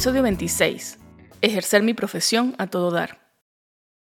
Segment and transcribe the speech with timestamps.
[0.00, 0.98] Episodio 26.
[1.42, 3.34] Ejercer mi profesión a todo dar.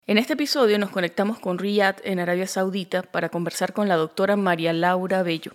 [0.05, 4.35] En este episodio nos conectamos con Riyadh en Arabia Saudita para conversar con la doctora
[4.35, 5.53] María Laura Bello,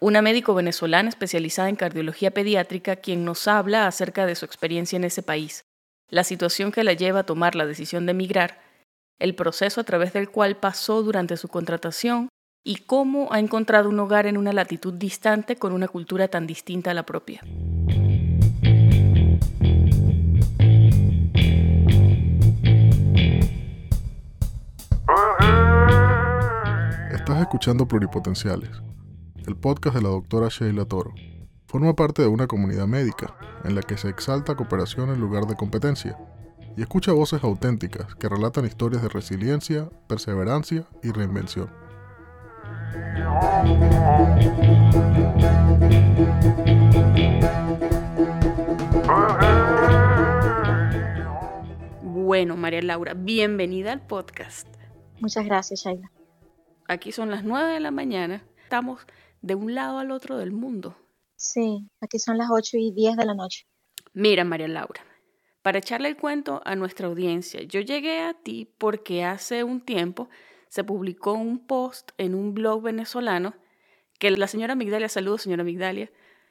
[0.00, 5.04] una médico venezolana especializada en cardiología pediátrica quien nos habla acerca de su experiencia en
[5.04, 5.66] ese país,
[6.08, 8.62] la situación que la lleva a tomar la decisión de emigrar,
[9.18, 12.30] el proceso a través del cual pasó durante su contratación
[12.64, 16.92] y cómo ha encontrado un hogar en una latitud distante con una cultura tan distinta
[16.92, 17.42] a la propia.
[27.26, 28.70] Estás escuchando Pluripotenciales,
[29.48, 31.12] el podcast de la doctora Sheila Toro.
[31.66, 35.56] Forma parte de una comunidad médica en la que se exalta cooperación en lugar de
[35.56, 36.16] competencia
[36.76, 41.68] y escucha voces auténticas que relatan historias de resiliencia, perseverancia y reinvención.
[52.04, 54.68] Bueno, María Laura, bienvenida al podcast.
[55.18, 56.12] Muchas gracias, Sheila.
[56.88, 58.44] Aquí son las 9 de la mañana.
[58.62, 59.00] Estamos
[59.42, 60.96] de un lado al otro del mundo.
[61.36, 63.66] Sí, aquí son las 8 y 10 de la noche.
[64.12, 65.04] Mira, María Laura,
[65.62, 70.28] para echarle el cuento a nuestra audiencia, yo llegué a ti porque hace un tiempo
[70.68, 73.54] se publicó un post en un blog venezolano
[74.18, 76.10] que la señora Migdalia, saludos señora Migdalia,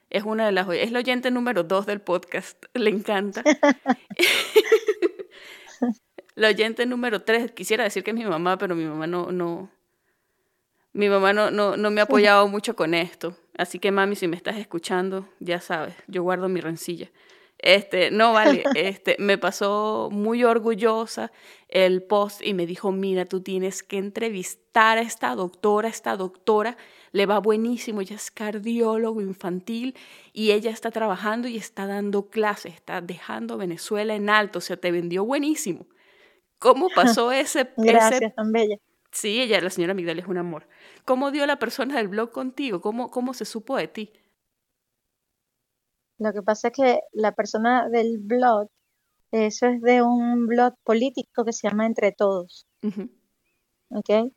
[0.10, 3.44] es una de las es la oyente número dos del podcast, le encanta.
[6.36, 9.72] la oyente número tres, quisiera decir que es mi mamá, pero mi mamá no, no,
[10.96, 13.36] mi mamá no, no, no me ha apoyado mucho con esto.
[13.58, 17.12] Así que mami, si me estás escuchando, ya sabes, yo guardo mi rencilla.
[17.58, 21.34] Este, no vale, este, me pasó muy orgullosa
[21.68, 26.78] el post y me dijo, mira, tú tienes que entrevistar a esta doctora, esta doctora
[27.12, 29.98] le va buenísimo, ella es cardiólogo infantil
[30.32, 34.78] y ella está trabajando y está dando clases, está dejando Venezuela en alto, o sea,
[34.78, 35.88] te vendió buenísimo.
[36.58, 37.70] ¿Cómo pasó ese...
[37.76, 38.78] Gracias, tan bella.
[39.16, 40.68] Sí, ella, la señora Miguel es un amor.
[41.06, 42.82] ¿Cómo dio la persona del blog contigo?
[42.82, 44.12] ¿Cómo, cómo se supo de ti?
[46.18, 48.68] Lo que pasa es que la persona del blog,
[49.32, 52.68] eso es de un blog político que se llama Entre Todos.
[53.90, 54.34] ¿Ok?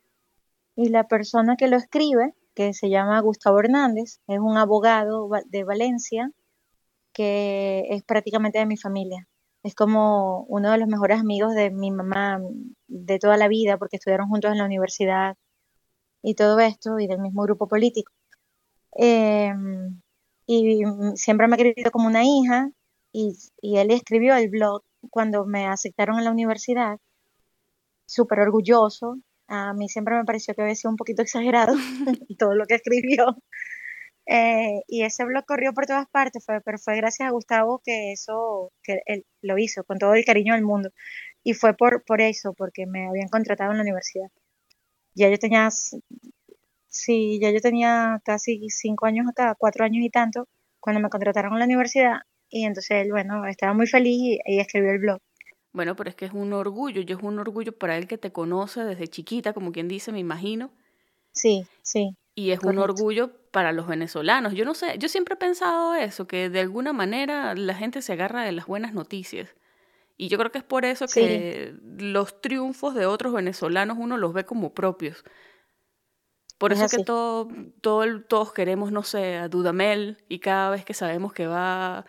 [0.77, 5.63] Y la persona que lo escribe que se llama Gustavo Hernández, es un abogado de
[5.65, 6.31] Valencia
[7.11, 9.27] que es prácticamente de mi familia.
[9.63, 12.41] Es como uno de los mejores amigos de mi mamá
[12.87, 15.37] de toda la vida, porque estudiaron juntos en la universidad
[16.23, 18.11] y todo esto, y del mismo grupo político.
[18.93, 20.01] Em,
[20.47, 20.83] y
[21.15, 22.71] siempre me ha querido como una hija,
[23.11, 26.99] y, y él escribió el blog cuando me aceptaron en la universidad,
[28.05, 29.17] súper orgulloso,
[29.49, 31.75] a mí siempre me pareció que había sido un poquito exagerado
[32.37, 33.35] todo lo que escribió.
[34.31, 38.11] Eh, y ese blog corrió por todas partes, fue, pero fue gracias a Gustavo que
[38.11, 40.91] eso, que él lo hizo con todo el cariño del mundo.
[41.43, 44.29] Y fue por, por eso, porque me habían contratado en la universidad.
[45.15, 50.47] Ya yo tenía, sí, ya yo tenía casi cinco años acá, cuatro años y tanto,
[50.79, 52.19] cuando me contrataron en la universidad.
[52.49, 55.19] Y entonces él, bueno, estaba muy feliz y escribió el blog.
[55.73, 58.31] Bueno, pero es que es un orgullo, yo es un orgullo para él que te
[58.31, 60.71] conoce desde chiquita, como quien dice, me imagino.
[61.31, 62.15] Sí, sí.
[62.39, 64.53] Y es un orgullo para los venezolanos.
[64.53, 68.13] Yo no sé, yo siempre he pensado eso, que de alguna manera la gente se
[68.13, 69.53] agarra de las buenas noticias.
[70.15, 74.31] Y yo creo que es por eso que los triunfos de otros venezolanos uno los
[74.31, 75.25] ve como propios.
[76.57, 77.49] Por eso es que todo,
[77.81, 82.05] todo, todos queremos, no sé, a Dudamel y cada vez que sabemos que va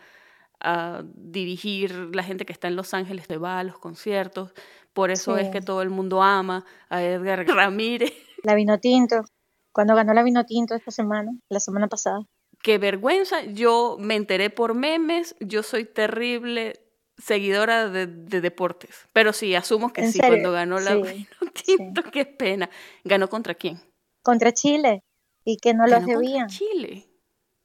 [0.61, 4.53] a dirigir la gente que está en Los Ángeles, te va a los conciertos.
[4.93, 8.13] Por eso es que todo el mundo ama a Edgar Ramírez.
[8.43, 9.25] La vino tinto.
[9.71, 12.25] Cuando ganó la vino tinto esta semana, la semana pasada.
[12.61, 13.43] Qué vergüenza.
[13.43, 15.35] Yo me enteré por memes.
[15.39, 16.79] Yo soy terrible
[17.17, 19.07] seguidora de, deportes.
[19.13, 21.27] Pero sí, asumo que sí, cuando ganó la vino
[21.65, 22.69] tinto, qué pena.
[23.03, 23.79] ¿Ganó contra quién?
[24.21, 25.03] Contra Chile.
[25.43, 26.47] Y que no lo debían.
[26.47, 27.07] Chile.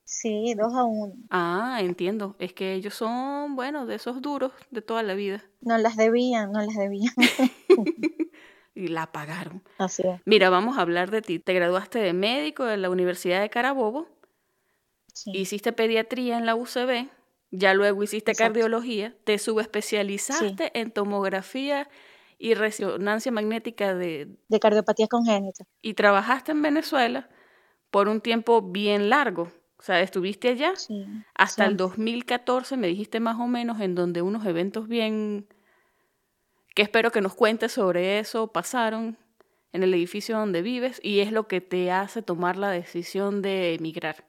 [0.04, 1.14] Sí, dos a uno.
[1.30, 2.36] Ah, entiendo.
[2.38, 5.44] Es que ellos son, bueno, de esos duros de toda la vida.
[5.60, 7.12] No las debían, no las debían.
[8.76, 9.62] y la pagaron.
[9.78, 10.20] Así es.
[10.24, 11.38] Mira, vamos a hablar de ti.
[11.38, 14.06] Te graduaste de médico en la Universidad de Carabobo.
[15.12, 15.32] Sí.
[15.34, 17.08] Hiciste pediatría en la UCB.
[17.50, 19.16] Ya luego hiciste cardiología.
[19.24, 21.88] Te subespecializaste en tomografía
[22.38, 24.28] y resonancia magnética de...
[24.48, 25.64] De cardiopatía congénita.
[25.80, 27.30] Y trabajaste en Venezuela
[27.90, 29.48] por un tiempo bien largo.
[29.78, 30.74] O sea, estuviste allá
[31.34, 35.46] hasta el 2014, me dijiste más o menos, en donde unos eventos bien,
[36.76, 39.18] que espero que nos cuentes sobre eso, pasaron
[39.72, 43.74] en el edificio donde vives y es lo que te hace tomar la decisión de
[43.74, 44.24] emigrar.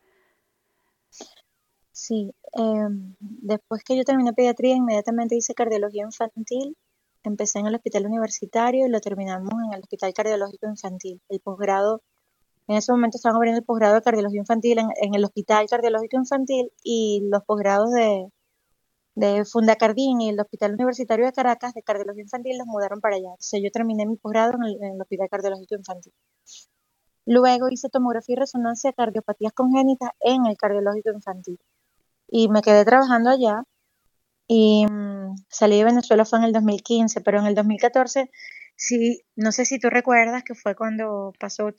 [1.92, 6.76] Sí, Em, después que yo terminé pediatría, inmediatamente hice cardiología infantil.
[7.24, 11.22] Empecé en el hospital universitario y lo terminamos en el hospital cardiológico infantil.
[11.30, 12.02] El posgrado,
[12.68, 16.72] en ese momento estaban abriendo el posgrado de cardiología infantil en, el hospital cardiológico infantil
[16.84, 18.32] y los posgrados de,
[19.18, 23.30] de Fundacardín y el hospital universitario de Caracas de cardiología infantil los mudaron para allá.
[23.30, 26.14] Entonces yo terminé mi posgrado en el, en el hospital cardiológico infantil.
[27.26, 31.60] Luego hice tomografía y resonancia de cardiopatías congénitas en el cardiológico infantil
[32.28, 33.64] y me quedé trabajando allá
[34.48, 38.30] y mm, salí de Venezuela fue en el 2015, pero en el 2014
[38.76, 41.72] sí, no sé si tú recuerdas que fue cuando pasó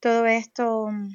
[0.00, 1.08] todo esto mm,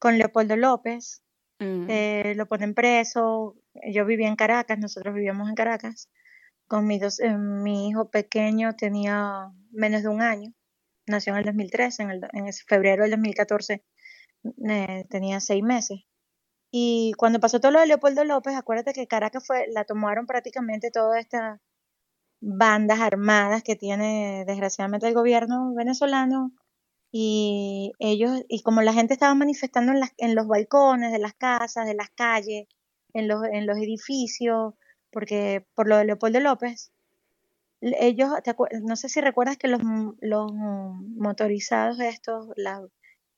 [0.00, 1.22] con Leopoldo López,
[1.60, 1.86] mm.
[1.88, 3.54] eh, lo ponen preso,
[3.92, 6.10] yo vivía en Caracas, nosotros vivíamos en Caracas,
[6.66, 10.52] con mi, dos, eh, mi hijo pequeño tenía menos de un año,
[11.06, 13.84] nació en el 2013, en, el, en febrero del 2014
[14.68, 16.00] eh, tenía seis meses.
[16.72, 20.90] Y cuando pasó todo lo de Leopoldo López, acuérdate que Caracas fue, la tomaron prácticamente
[20.90, 21.60] todas estas
[22.40, 26.52] bandas armadas que tiene desgraciadamente el gobierno venezolano
[27.12, 31.34] y ellos, y como la gente estaba manifestando en, las, en los balcones de las
[31.34, 32.68] casas, de las calles,
[33.14, 34.74] en los, en los edificios,
[35.10, 36.92] porque por lo de Leopoldo López,
[37.80, 38.30] ellos,
[38.82, 39.80] no sé si recuerdas que los,
[40.20, 42.82] los motorizados estos, la,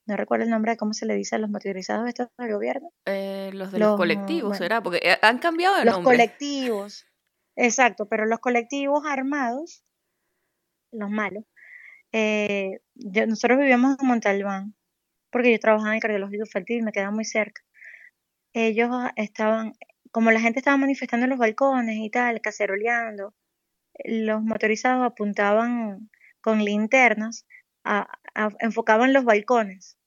[0.05, 2.91] no recuerdo el nombre de cómo se le dice a los motorizados estos del gobierno.
[3.05, 4.81] Eh, los de los, colectivos, ¿será?
[4.81, 6.17] Porque eh, han cambiado de los nombre.
[6.17, 7.05] Los colectivos,
[7.55, 9.83] exacto, pero los colectivos armados,
[10.91, 11.45] los malos,
[12.11, 14.75] eh, nosotros vivíamos en Montalbán,
[15.31, 17.63] porque yo trabajaba en el cardiológico infantil, me quedaba muy cerca.
[18.53, 19.73] Ellos estaban,
[20.11, 23.33] como la gente estaba manifestando en los balcones y tal, caceroleando,
[24.05, 26.09] los motorizados apuntaban
[26.41, 27.45] con linternas
[28.59, 29.97] enfocaban los balcones,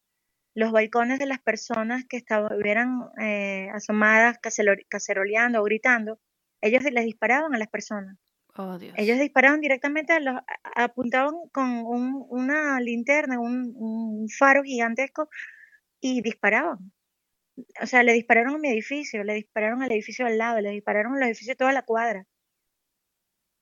[0.54, 4.38] los balcones de las personas que estuvieran eh, asomadas,
[4.88, 6.18] caceroleando o gritando,
[6.60, 8.16] ellos les disparaban a las personas.
[8.58, 10.40] Oh, ellos disparaban directamente, a los,
[10.74, 15.28] apuntaban con una linterna, un, faro gigantesco
[16.00, 16.90] y disparaban.
[17.82, 21.16] O sea, le dispararon a mi edificio, le dispararon al edificio al lado, le dispararon
[21.16, 22.26] al edificio de toda la cuadra.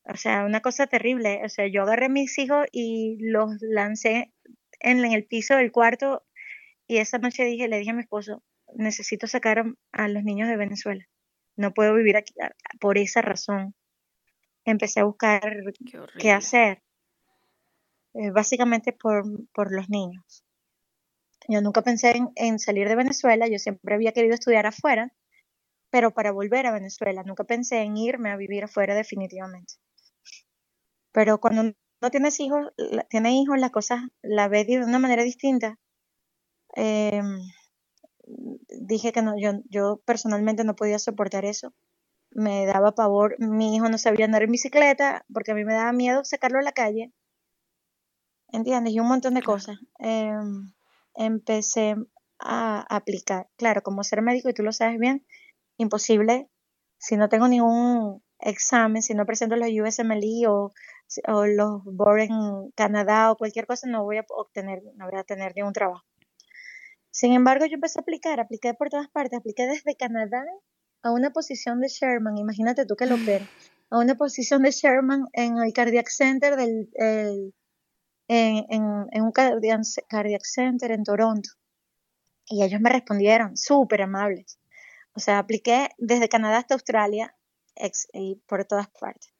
[0.04, 1.40] O sea, una cosa terrible.
[1.44, 4.32] O sea, yo agarré a mis hijos y los lancé
[4.80, 6.24] en, el piso del cuarto
[6.86, 8.42] y esa noche dije, le dije a mi esposo,
[8.74, 11.04] necesito sacar a, los niños de Venezuela.
[11.56, 12.34] No puedo vivir aquí
[12.80, 13.74] por esa razón.
[14.64, 15.42] Empecé a buscar
[16.18, 16.82] qué, hacer.
[18.14, 20.43] Eh, básicamente por, por los niños.
[21.48, 25.12] Yo nunca pensé en, en, salir de Venezuela, yo siempre había querido estudiar afuera,
[25.90, 29.74] pero para volver a Venezuela, nunca pensé en irme a vivir afuera definitivamente.
[31.12, 32.72] Pero cuando no tienes hijos,
[33.08, 35.78] tiene hijos, las cosas la ves de una manera distinta.
[36.74, 37.38] Em,
[38.68, 41.72] dije que no, yo, yo personalmente no podía soportar eso.
[42.30, 45.92] Me daba pavor, mi hijo no sabía andar en bicicleta porque a mí me daba
[45.92, 47.12] miedo sacarlo a la calle.
[48.48, 48.92] ¿Entiendes?
[48.92, 49.78] Y un montón de cosas.
[49.98, 50.73] Em,
[51.14, 51.96] empecé
[52.38, 53.48] a aplicar.
[53.56, 55.26] Claro, como ser médico, y tú lo sabes bien,
[55.78, 56.48] imposible
[56.98, 60.72] si no tengo ningún examen, si no presento los USMLE o
[61.26, 65.24] o los board en Canadá o cualquier cosa, no voy a obtener, no voy a
[65.24, 66.04] tener ningún trabajo.
[67.10, 70.44] Sin embargo, yo empecé a aplicar, apliqué por todas partes, apliqué desde Canadá
[71.02, 73.46] a una posición de Sherman, imagínate tú que lo opera,
[73.90, 76.88] a una posición de Sherman en el Cardiac Center del,
[78.28, 81.50] en, en, un cardiac, Center en Toronto.
[82.46, 84.58] Y ellos me respondieron, súper amables.
[85.14, 87.34] O sea, apliqué desde Canadá hasta Australia
[88.12, 89.34] y por todas partes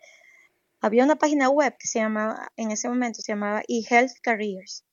[0.85, 4.85] había una página web que se llamaba, en ese momento se llamaba eHealth Careers.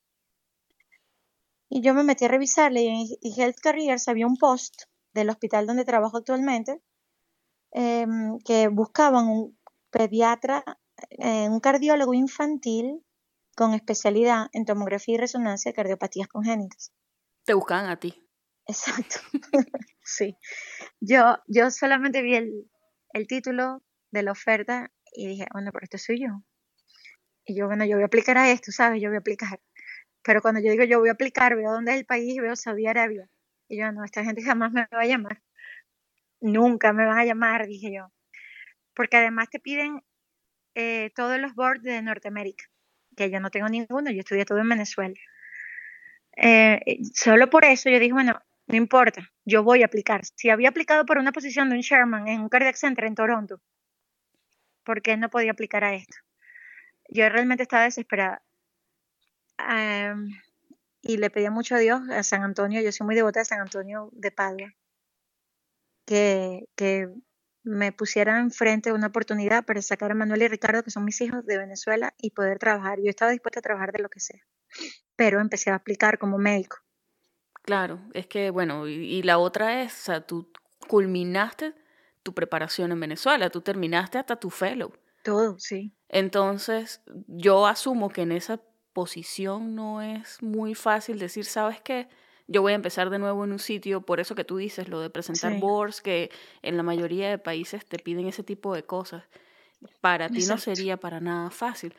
[1.67, 4.83] Y yo me metí a revisarle y en eHealth Careers había un post
[5.13, 6.81] del hospital donde trabajo actualmente
[7.71, 9.57] em, que buscaban un
[9.89, 10.63] pediatra,
[11.10, 13.03] eh, un cardiólogo infantil
[13.55, 16.93] con especialidad en tomografía y resonancia de cardiopatías congénitas.
[17.46, 18.27] Te buscaban a ti.
[18.67, 19.20] Exacto.
[20.03, 20.38] sí.
[21.00, 22.70] Yo, yo solamente vi el,
[23.13, 26.43] el título de la oferta y dije, bueno, pero esto soy yo.
[27.46, 29.01] Y yo, bueno, yo voy a aplicar a esto, ¿sabes?
[29.01, 29.60] Yo voy a aplicar.
[30.24, 32.86] Pero cuando yo digo yo voy a aplicar, veo dónde es el país, veo Saudi
[32.86, 33.27] Arabia.
[33.67, 35.41] Y yo, no, esta gente jamás me va a llamar.
[36.39, 38.12] Nunca me van a llamar, dije yo.
[38.93, 40.01] Porque además te piden
[40.75, 42.65] eh, todos los boards de Norteamérica,
[43.15, 45.15] que yo no tengo ninguno, yo estudié todo en Venezuela.
[46.38, 50.22] Eh, solo por eso yo dije, bueno, no importa, yo voy a aplicar.
[50.36, 53.62] Si había aplicado por una posición de un Sherman en un cardiac center en Toronto,
[54.84, 56.18] porque no podía aplicar a esto.
[57.10, 58.41] Yo realmente estaba desesperada.
[61.01, 63.60] y le pedía mucho a Dios, a San Antonio, yo soy muy devota de San
[63.62, 64.74] Antonio de Padua.
[66.06, 67.10] que, que
[67.63, 71.46] me pusiera enfrente una oportunidad para sacar a Manuel y Ricardo, que son mis hijos
[71.46, 73.00] de Venezuela, y poder trabajar.
[73.00, 74.41] Yo estaba dispuesta a trabajar de lo que sea,
[75.15, 76.77] pero empecé a aplicar como médico.
[77.63, 80.51] Claro, es que, bueno, y, la otra es, o sea, tú
[80.88, 81.75] culminaste
[82.24, 84.91] tu preparación en Venezuela, tú terminaste hasta tu fellow.
[85.24, 85.96] Todo, sí.
[86.10, 88.60] Entonces, yo asumo que en esa
[88.94, 92.10] posición no es muy fácil decir, ¿sabes qué?
[92.48, 95.00] Yo voy a empezar de nuevo en un sitio, por eso que tú dices, lo
[95.00, 96.29] de presentar boards, que
[96.62, 99.24] en la mayoría de países te piden ese tipo de cosas.
[100.00, 101.93] Para ti no sería para nada fácil.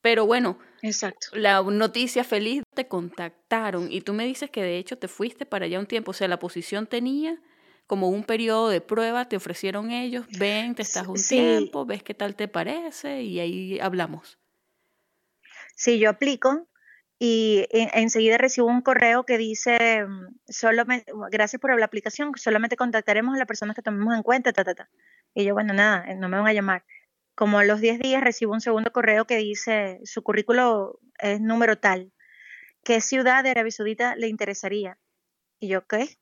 [0.00, 1.28] Pero bueno, Exacto.
[1.32, 5.64] la noticia feliz te contactaron y tú me dices que de hecho te fuiste para
[5.64, 7.40] allá un tiempo, o sea, la posición tenía
[7.86, 12.14] como un periodo de prueba, te ofrecieron ellos, ven, te estás un tiempo, ves qué
[12.14, 14.38] tal te parece y ahí hablamos.
[15.74, 16.66] Sí, yo aplico
[17.18, 20.06] y enseguida recibo un correo que dice,
[20.48, 20.84] solo
[21.30, 24.74] gracias por la aplicación, solamente contactaremos a las personas que tomemos en cuenta, ta, ta,
[24.74, 24.90] ta.
[25.34, 26.84] Y yo, bueno, nada, no me van a llamar
[27.36, 31.78] como a los 10 días recibo un segundo correo que dice su currículo es número
[31.78, 32.12] tal.
[32.82, 34.98] ¿Qué ciudad de Arabia Saudita le interesaría?
[35.60, 36.18] Y yo, ¿qué?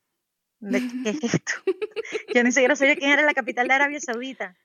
[0.59, 1.53] ¿De qué es esto?
[2.35, 4.57] yo ni siquiera sabía quién era la capital de Arabia Saudita.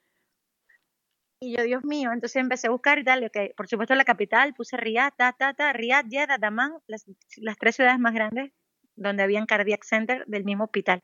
[1.40, 4.52] Y yo, Dios mío, entonces empecé a buscar y tal, okay, por supuesto la capital,
[4.54, 7.06] puse Riyadh, ta, ta, ta, Riyadh, Jeddah, Daman, las,
[7.58, 8.52] tres ciudades más grandes
[8.94, 11.02] donde había un cardiac center del mismo hospital.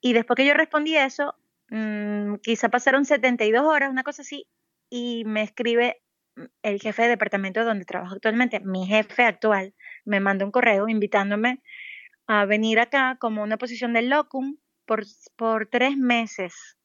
[0.00, 1.34] Y después que yo respondí eso,
[1.70, 4.48] Mm, quizá pasaron 72 horas, una cosa así,
[4.90, 6.02] y me escribe
[6.62, 11.62] el jefe de departamento donde trabajo actualmente, mi jefe actual, me manda un correo invitándome
[12.26, 15.04] a venir acá como una posición de locum por,
[15.36, 16.75] por tres meses.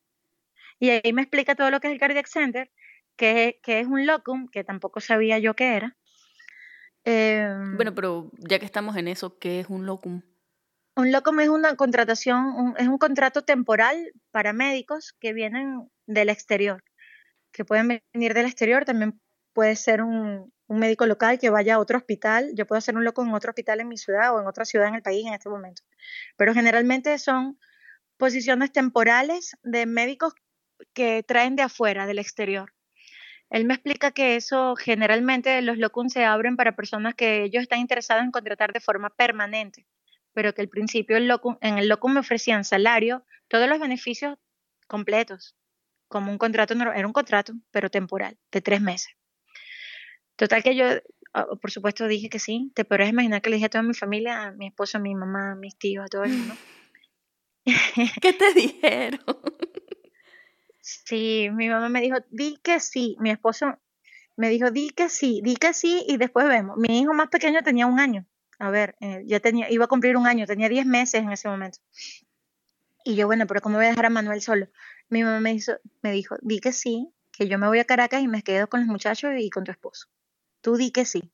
[0.82, 2.72] Y ahí me explica todo lo que es el Cardiac Center,
[3.16, 5.96] que, que es un locum, que tampoco sabía yo qué era.
[7.06, 10.24] bueno, em, pero ya que estamos en eso, ¿qué es un locum?
[10.96, 16.84] Un locum es una contratación, es un contrato temporal para médicos que vienen del exterior,
[17.52, 19.22] que pueden venir del exterior, también
[19.54, 23.22] puede ser un, médico local que vaya a otro hospital, yo puedo hacer un loco
[23.22, 25.50] en otro hospital en mi ciudad o en otra ciudad en el país en este
[25.50, 25.84] momento,
[26.38, 27.60] pero generalmente son
[28.18, 30.34] posiciones temporales de médicos
[30.94, 32.74] que traen de afuera, del exterior.
[33.50, 37.80] Él me explica que eso generalmente los locums se abren para personas que ellos están
[37.80, 39.86] interesados en contratar de forma permanente
[40.34, 44.38] pero que al principio el en el locum me ofrecían salario, todos los beneficios
[44.88, 45.56] completos,
[46.08, 49.14] como un contrato, era un contrato, pero temporal, de tres meses.
[50.36, 50.86] Total que yo,
[51.34, 53.94] ah, por supuesto, dije que sí, te podrás imaginar que le dije a toda mi
[53.94, 56.56] familia, a mi esposo, a mi mamá, a mis tíos, a todo el mundo.
[58.22, 59.20] ¿Qué te dijeron?
[60.82, 63.80] Sí, mi mamá me dijo, di que sí, mi esposo
[64.36, 66.78] me dijo, di que sí, di que sí y después vemos.
[66.78, 68.26] Mi hijo más pequeño tenía un año
[68.62, 71.50] a ver, eh, ya tenía, iba a cumplir un año, tenía 10 meses en ese
[71.50, 71.80] momento.
[73.04, 74.68] Y yo, bueno, pero ¿cómo voy a dejar a Manuel solo?
[75.10, 78.22] Mi mamá me, hizo, me dijo, di que sí, que yo me voy a Caracas
[78.22, 80.10] y me quedo con los muchachos y con tu esposo.
[80.62, 81.32] Tú di que sí.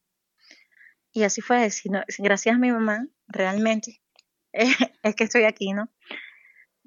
[1.12, 1.70] Y así fue,
[2.20, 4.02] gracias a mi mamá, realmente,
[4.54, 5.90] es que estoy aquí, ¿no?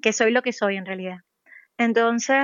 [0.01, 1.19] Que soy lo que soy en realidad.
[1.81, 2.37] Entonces,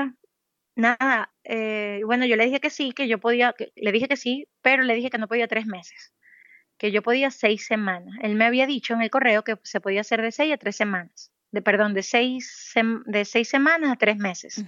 [0.76, 4.48] nada, eh, bueno, yo le dije que sí, que yo podía, le dije que sí,
[4.62, 6.14] pero le dije que no podía tres meses
[6.78, 8.16] que yo podía seis semanas.
[8.22, 10.76] Él me había dicho en el correo que se podía hacer de seis a tres
[10.76, 11.32] semanas.
[11.52, 12.74] De, perdón, de seis,
[13.06, 14.64] de seis semanas a tres meses.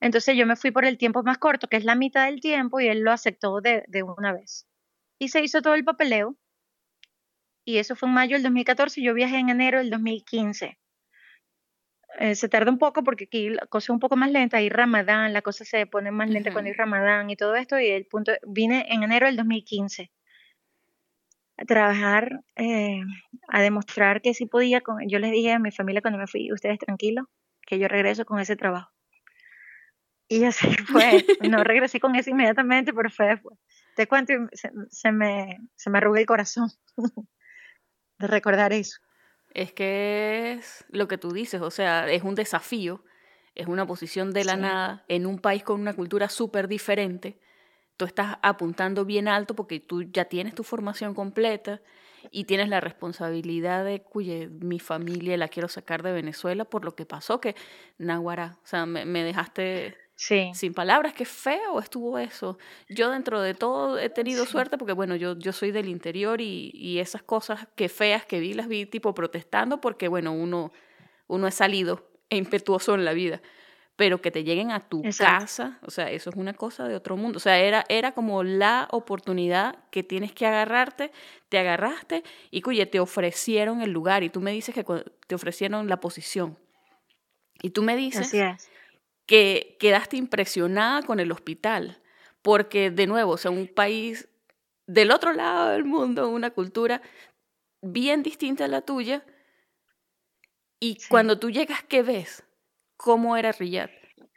[0.00, 2.80] Entonces yo me fui por el tiempo más corto, que es la mitad del tiempo,
[2.80, 4.66] y él lo aceptó de, de una vez.
[5.18, 6.36] Y se hizo todo el papeleo.
[7.64, 10.78] Y eso fue en mayo del 2014 y yo viajé en enero del 2015.
[12.18, 14.68] Eh, se tarda un poco porque aquí la cosa es un poco más lenta, hay
[14.68, 18.04] Ramadán, la cosa se pone más lenta cuando hay Ramadán y todo esto, y el
[18.06, 20.10] punto, vine en enero del 2015
[21.66, 23.00] trabajar, eh,
[23.48, 24.80] a demostrar que sí podía.
[24.80, 27.26] Con, yo les dije a mi familia cuando me fui, ustedes tranquilos,
[27.66, 28.90] que yo regreso con ese trabajo.
[30.28, 31.24] Y así fue.
[31.48, 33.58] No regresé con eso inmediatamente, pero fue después.
[33.96, 36.70] Te cuento, se, me, se me arruga el corazón
[38.18, 39.00] de recordar eso.
[39.52, 43.04] Es que es lo que tú dices, o sea, es un desafío,
[43.54, 47.38] es una posición de la nada en un país con una cultura súper diferente
[48.00, 51.82] tú estás apuntando bien alto porque tú ya tienes tu formación completa
[52.30, 56.94] y tienes la responsabilidad de, cuye, mi familia la quiero sacar de Venezuela por lo
[56.96, 57.54] que pasó, que
[57.98, 59.98] Naguará, o sea, me, dejaste
[60.54, 62.58] sin palabras, qué feo estuvo eso.
[62.88, 66.70] Yo dentro de todo he tenido suerte porque, bueno, yo, yo soy del interior y,
[66.74, 70.72] y, esas cosas que feas que vi, las vi tipo protestando porque, bueno, uno,
[71.26, 73.40] uno es salido e impetuoso en la vida
[74.00, 77.18] pero que te lleguen a tu casa, o sea, eso es una cosa de otro
[77.18, 77.36] mundo.
[77.36, 81.12] O sea, era, era como la oportunidad que tienes que agarrarte,
[81.50, 84.84] te agarraste y cuye, te ofrecieron el lugar y tú me dices que
[85.26, 86.58] te ofrecieron la posición.
[87.60, 88.32] Y tú me dices
[89.30, 92.02] que quedaste impresionada con el hospital,
[92.42, 94.28] porque de nuevo, o sea, un país
[94.88, 97.00] del otro lado del mundo, una cultura
[97.80, 99.24] bien distinta a la tuya,
[100.80, 102.42] y cuando tú llegas, ¿qué ves?
[102.96, 103.90] ¿Cómo era Riyadh?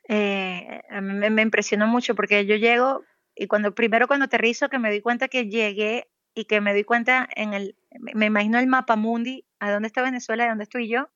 [0.09, 4.77] Eh, a mí me, impresionó mucho porque yo llego y cuando primero cuando aterrizo que
[4.77, 7.75] me di cuenta que llegué y que me di cuenta en el,
[8.13, 11.09] me imagino el mapa mundi, a dónde está Venezuela y dónde estoy yo,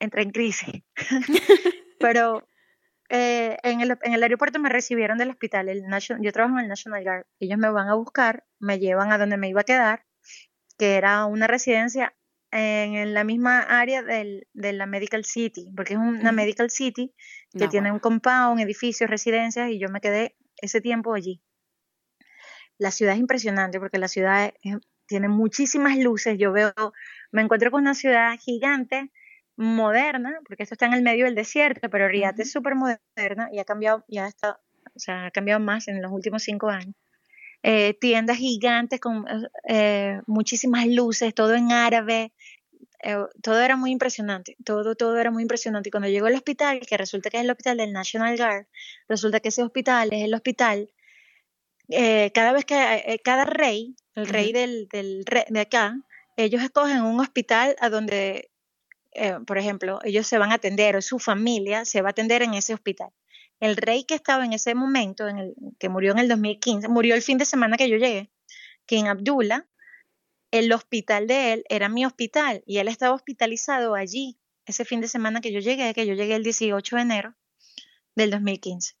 [0.00, 0.82] entré en crisis.
[2.00, 2.48] Pero
[3.08, 5.84] eh, en, el, en, el, aeropuerto me recibieron del hospital, el
[6.20, 9.36] yo trabajo en el National Guard, ellos me van a buscar, me llevan a donde
[9.36, 10.04] me iba a quedar,
[10.78, 12.14] que era una residencia
[12.50, 17.14] en, la misma área del, de la Medical City, porque es una Medical City
[17.52, 21.42] que tiene un compound, edificios, residencias, y yo me quedé ese tiempo allí.
[22.78, 24.52] La ciudad es impresionante porque la ciudad
[25.06, 26.38] tiene muchísimas luces.
[26.38, 26.72] Yo veo,
[27.32, 29.10] me encuentro con una ciudad gigante,
[29.58, 33.58] moderna, porque esto está en el medio del desierto, pero Riyadh es súper moderna y
[33.58, 34.60] ha cambiado, ya está,
[34.94, 36.94] o sea, ha cambiado más en los últimos cinco años.
[37.64, 39.24] Eh, tiendas gigantes con
[39.68, 42.32] eh, muchísimas luces, todo en árabe,
[43.02, 45.88] eh, todo era muy impresionante, todo, todo era muy impresionante.
[45.88, 48.66] Y cuando llego al hospital, que resulta que es el hospital del National Guard,
[49.08, 50.92] resulta que ese hospital es el hospital,
[52.32, 55.96] cada vez que, cada rey, el rey del, del de acá,
[56.36, 58.50] ellos escogen un hospital a donde,
[59.46, 62.54] por ejemplo, ellos se van a atender o su familia se va a atender en
[62.54, 63.10] ese hospital
[63.60, 67.14] el rey que estaba en ese momento, en el, que murió en el 2015, murió
[67.14, 68.30] el fin de semana que yo llegué,
[68.86, 69.66] King Abdullah,
[70.50, 75.08] el hospital de él era mi hospital y él estaba hospitalizado allí ese fin de
[75.08, 77.34] semana que yo llegué, que yo llegué el 18 de enero
[78.14, 78.94] del 2015.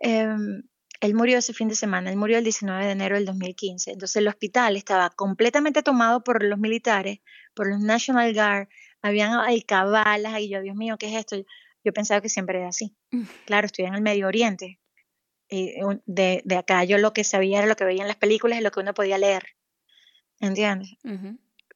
[0.00, 0.62] Em,
[1.00, 3.92] él murió ese fin de semana, él murió el 19 de enero del 2015.
[3.92, 7.20] Entonces el hospital estaba completamente tomado por los militares,
[7.54, 8.68] por los National Guard,
[9.02, 11.36] habían alcabalas, y yo, Dios mío, ¿qué es esto?
[11.84, 12.94] Yo pensaba que siempre era así.
[13.46, 14.78] Claro, estoy en el Medio Oriente.
[15.48, 15.74] Y
[16.06, 18.62] de, de, acá yo lo que sabía era lo que veía en las películas y
[18.62, 19.44] lo que uno podía leer.
[20.38, 20.96] ¿Entiendes?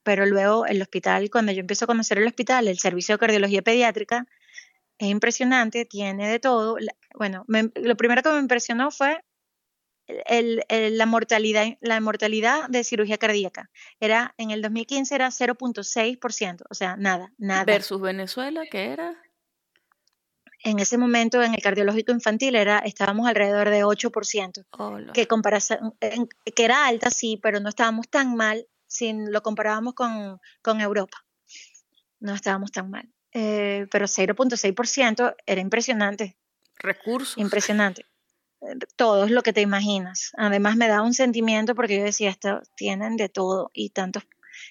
[0.03, 3.63] Pero luego el hospital, cuando yo empiezo a conocer el hospital, el servicio de cardiología
[3.63, 4.27] pediátrica,
[4.99, 6.77] es impresionante, tiene de todo.
[7.15, 9.19] Bueno, lo primero que me impresionó fue
[10.07, 10.63] el,
[10.97, 13.71] la, mortalidad, la mortalidad de cirugía cardíaca.
[14.01, 17.65] Era, en el 2015 era 0.6%, o sea, nada, nada.
[17.65, 19.17] Versus Venezuela, ¿qué era?
[20.65, 25.29] en ese momento en el cardiológico infantil era, estábamos alrededor de 8%, que,
[26.55, 31.25] que era alta, sí, pero no estábamos tan mal si lo comparábamos con, con Europa.
[32.19, 33.09] No estábamos tan mal.
[33.33, 36.39] Eh, pero 0.6% era impresionante.
[36.79, 37.37] Recursos.
[37.37, 38.07] Impresionante.
[38.97, 40.33] Todo es lo que te imaginas.
[40.37, 44.25] Además me da un sentimiento porque yo decía, esto tienen de todo y tantos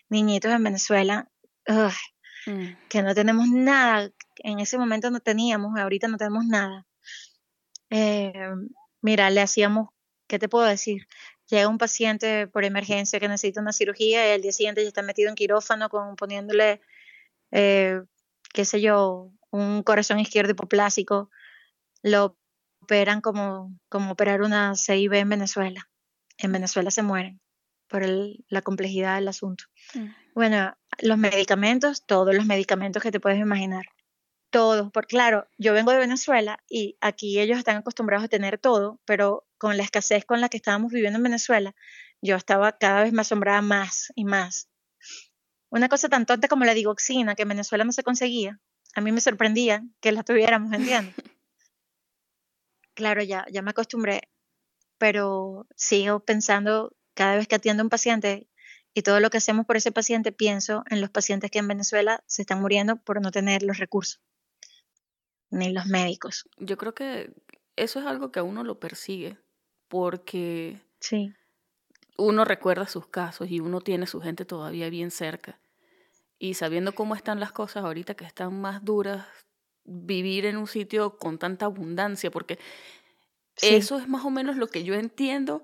[0.09, 1.29] niñitos en Venezuela
[1.67, 2.87] mm.
[2.89, 6.85] que no tenemos nada en ese momento no teníamos, ahorita no tenemos nada.
[7.89, 8.49] Eh,
[9.01, 9.89] mira, le hacíamos,
[10.27, 11.07] ¿qué te puedo decir?
[11.49, 15.01] Llega un paciente por emergencia que necesita una cirugía y el día siguiente ya está
[15.01, 16.81] metido en quirófano con poniéndole,
[17.51, 18.01] eh,
[18.53, 21.29] qué sé yo, un corazón izquierdo hipoplásico.
[22.01, 22.37] Lo
[22.83, 25.89] operan como, como operar una CIB en Venezuela.
[26.37, 27.41] En Venezuela se mueren
[27.87, 29.65] por la complejidad del asunto.
[29.93, 30.07] Mm.
[30.35, 33.85] Bueno, los medicamentos, todos los medicamentos que te puedes imaginar
[34.49, 39.01] todos, porque claro, yo vengo de Venezuela y aquí ellos están acostumbrados a tener todo,
[39.03, 41.73] pero con la escasez con la que estábamos viviendo en Venezuela,
[42.21, 44.69] yo estaba cada vez más asombrada más y más.
[45.71, 48.59] Una cosa tan tonta como la digoxina, que en Venezuela no se conseguía,
[48.95, 51.15] a mí me sorprendía que la tuviéramos, ¿entiendes?
[52.93, 54.29] claro, ya, ya me acostumbré,
[54.97, 58.47] pero sigo pensando cada vez que atiendo a un paciente
[58.93, 62.23] y todo lo que hacemos por ese paciente, pienso en los pacientes que en Venezuela
[62.27, 64.21] se están muriendo por no tener los recursos
[65.53, 66.49] ni los médicos.
[66.57, 67.31] Yo creo que
[67.75, 69.37] eso es algo que a uno lo persigue,
[69.87, 71.33] porque sí.
[72.17, 75.59] uno recuerda sus casos y uno tiene su gente todavía bien cerca.
[76.39, 79.25] Y sabiendo cómo están las cosas ahorita que están más duras,
[79.85, 82.59] vivir en un sitio con tanta abundancia, porque
[83.61, 85.63] eso es más o menos lo que yo entiendo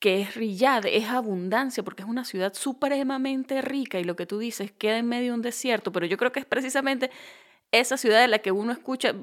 [0.00, 4.38] que es Riyadh, es abundancia, porque es una ciudad supremamente rica y lo que tú
[4.38, 7.10] dices queda en medio de un desierto, pero yo creo que es precisamente
[7.70, 9.14] esa ciudad de la que uno escucha,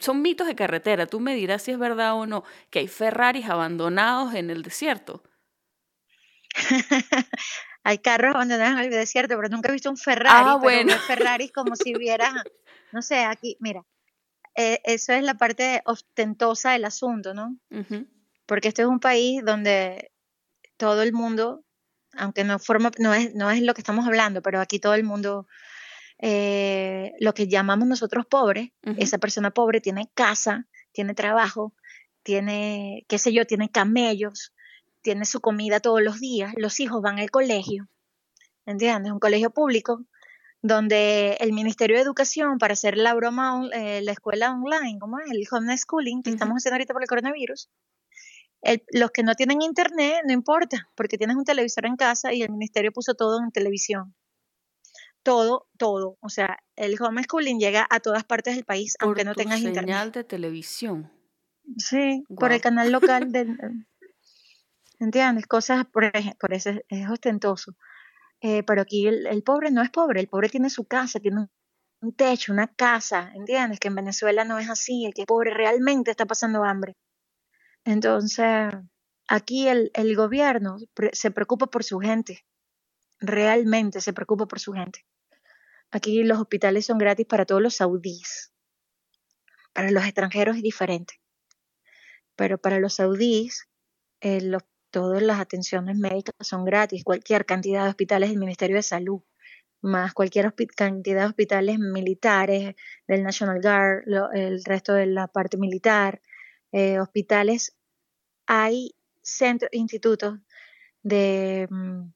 [0.00, 3.48] son mitos de carretera, tú me dirás si es verdad o no, que hay Ferraris
[3.48, 5.22] abandonados en el desierto.
[7.84, 10.48] hay carros abandonados en el desierto, pero nunca he visto un Ferrari.
[10.48, 10.94] Ah, bueno.
[11.06, 12.42] Ferrari como si viera,
[12.92, 13.84] no sé, aquí, mira,
[14.54, 17.56] eh, eso es la parte ostentosa del asunto, ¿no?
[18.46, 20.12] Porque este es un país donde
[20.76, 21.64] todo el mundo,
[22.14, 25.04] aunque no forma, no es, no es lo que estamos hablando, pero aquí todo el
[25.04, 25.46] mundo
[26.18, 31.74] eh, lo que llamamos nosotros pobres, esa persona pobre tiene casa, tiene trabajo,
[32.22, 34.52] tiene, qué sé yo, tiene camellos,
[35.00, 37.88] tiene su comida todos los días, los hijos van al colegio,
[38.66, 39.12] ¿entiendes?
[39.12, 40.04] Un colegio público
[40.62, 45.30] donde el Ministerio de Educación, para hacer la broma, eh, la escuela online, como es
[45.30, 47.68] el homeschooling que estamos haciendo ahorita por el coronavirus,
[48.92, 52.50] los que no tienen internet, no importa, porque tienes un televisor en casa y el
[52.50, 54.14] ministerio puso todo en televisión.
[55.24, 56.16] Todo, todo.
[56.20, 60.14] O sea, el homeschooling llega a todas partes del país, aunque no tengas señal internet.
[60.14, 61.12] de televisión.
[61.76, 63.56] Sí, por el canal local del...
[64.98, 65.46] ¿Entiendes?
[65.46, 67.74] Cosas, por, por eso es, ostentoso.
[68.42, 71.46] Eh, pero aquí el, pobre no es pobre, el pobre tiene su casa, tiene
[72.00, 73.78] un, techo, una casa, ¿entiendes?
[73.78, 76.96] Que en Venezuela no es así, el que es pobre realmente está pasando hambre.
[77.84, 78.72] Entonces,
[79.28, 80.76] aquí el, el gobierno
[81.12, 82.44] se preocupa por su gente,
[83.20, 85.06] realmente se preocupa por su gente.
[85.92, 88.52] Aquí los hospitales son gratis para todos los saudíes.
[89.72, 91.20] Para los extranjeros es diferente.
[92.34, 93.68] Pero para los saudíes,
[94.20, 98.82] eh, los todas las atenciones médicas son gratis, cualquier cantidad de hospitales del Ministerio de
[98.82, 99.22] Salud,
[99.82, 102.76] más cualquier cantidad de hospitales militares,
[103.08, 106.22] del National Guard, el resto de la parte militar,
[106.72, 107.76] eh, hospitales,
[108.46, 110.38] hay centros, institutos
[111.02, 112.12] de, mm,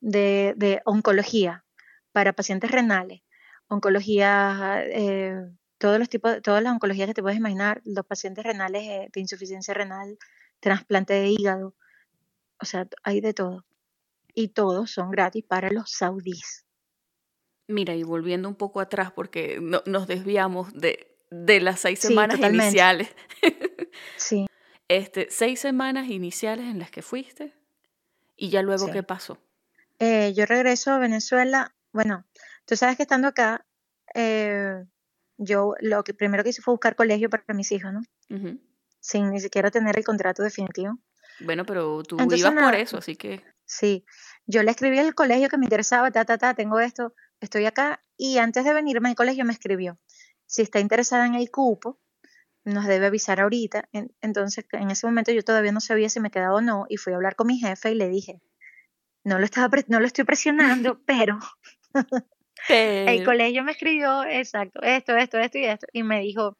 [0.00, 1.64] de, de, oncología
[2.12, 3.22] para pacientes renales,
[3.68, 5.36] oncología, eh,
[5.78, 9.20] todos los tipos, todas las oncologías que te puedes imaginar, los pacientes renales eh, de
[9.20, 10.18] insuficiencia renal,
[10.60, 11.74] trasplante de hígado,
[12.60, 13.64] o sea, hay de todo.
[14.34, 16.66] Y todos son gratis para los saudíes.
[17.68, 22.38] Mira, y volviendo un poco atrás, porque no, nos desviamos de, de las seis semanas
[22.38, 23.08] iniciales.
[24.16, 24.46] sí.
[24.88, 27.54] Este, seis semanas iniciales en las que fuiste
[28.36, 29.38] y ya luego qué pasó.
[29.98, 31.74] Eh, yo regreso a Venezuela.
[31.92, 32.24] Bueno,
[32.66, 33.66] tú sabes que estando acá,
[34.14, 34.84] eh,
[35.38, 38.02] yo lo que primero que hice fue buscar colegio para mis hijos, ¿no?
[39.00, 40.98] Sin ni siquiera tener el contrato definitivo.
[41.40, 43.44] Bueno, pero tú ibas por eso, así que...
[43.64, 44.04] Sí,
[44.46, 48.00] yo le escribí al colegio que me interesaba, ta, ta, ta, tengo esto, estoy acá,
[48.16, 49.98] y antes de venirme al colegio me escribió,
[50.46, 51.98] si está interesada en el cupo,
[52.64, 53.88] nos debe avisar ahorita.
[54.20, 57.12] entonces, en ese momento yo todavía no sabía si me quedaba o no, y fui
[57.12, 58.40] a hablar con mi jefe y le dije,
[59.24, 61.38] no lo, estaba no lo estoy presionando, pero...
[62.68, 66.56] el colegio me escribió, exacto, esto, esto, esto y esto, y me dijo,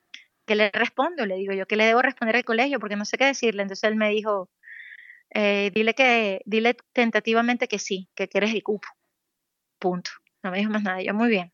[0.47, 1.27] ¿qué le respondo?
[1.27, 2.81] Le digo yo, ¿qué le debo responder al colegio?
[2.81, 3.63] Porque no sé qué decirle.
[3.63, 4.49] Entonces él me dijo,
[5.31, 8.89] eh, dile que, dile tentativamente que sí, que quieres el cupo.
[9.79, 10.11] Punto.
[10.43, 11.03] No me dijo más nada.
[11.03, 11.53] Yo, muy bien.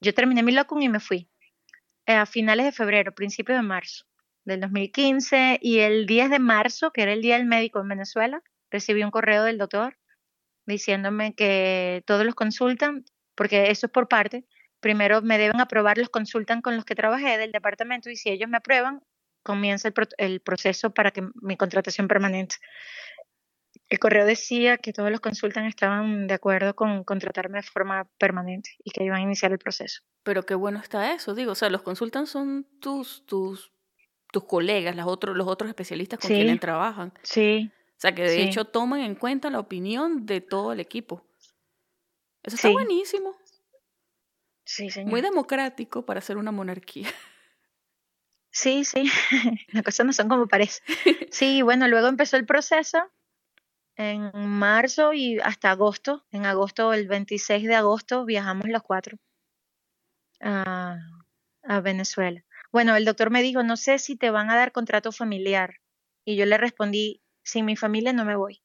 [0.00, 1.28] Yo terminé mi locum y me fui.
[2.06, 4.04] Eh, a finales de febrero, principio de marzo
[4.44, 8.42] del 2015 y el 10 de marzo, que era el Día del Médico en Venezuela,
[8.70, 9.96] recibí un correo del doctor
[10.66, 14.44] diciéndome que todos los consultan, porque eso es por parte,
[14.80, 18.48] primero me deben aprobar, los consultan con los que trabajé del departamento y si ellos
[18.48, 19.02] me aprueban,
[19.42, 22.56] comienza el, proceso para que mi contratación permanente.
[23.88, 28.70] El correo decía que todos los consultan estaban de acuerdo con contratarme de forma permanente
[28.84, 30.02] y que iban a iniciar el proceso.
[30.22, 33.72] Pero qué bueno está eso, digo, o sea, los consultan son tus, tus,
[34.32, 37.12] tus colegas, los otros, los otros especialistas con quienes trabajan.
[37.22, 37.70] Sí.
[37.96, 41.26] O sea, que de hecho toman en cuenta la opinión de todo el equipo.
[42.42, 43.36] Eso está buenísimo.
[44.64, 45.10] Sí, señor.
[45.10, 47.08] Muy democrático para ser una monarquía.
[48.52, 49.04] Sí, sí,
[49.72, 50.80] las cosas no son como parece.
[51.32, 52.98] Sí, bueno, luego empezó el proceso
[53.96, 56.24] en marzo y hasta agosto.
[56.32, 59.18] En agosto, el 26 de agosto, viajamos los cuatro
[60.40, 60.98] a,
[61.62, 62.44] a Venezuela.
[62.72, 65.76] Bueno, el doctor me dijo, no sé si te van a dar contrato familiar.
[66.24, 68.62] Y yo le respondí, sin mi familia no me voy.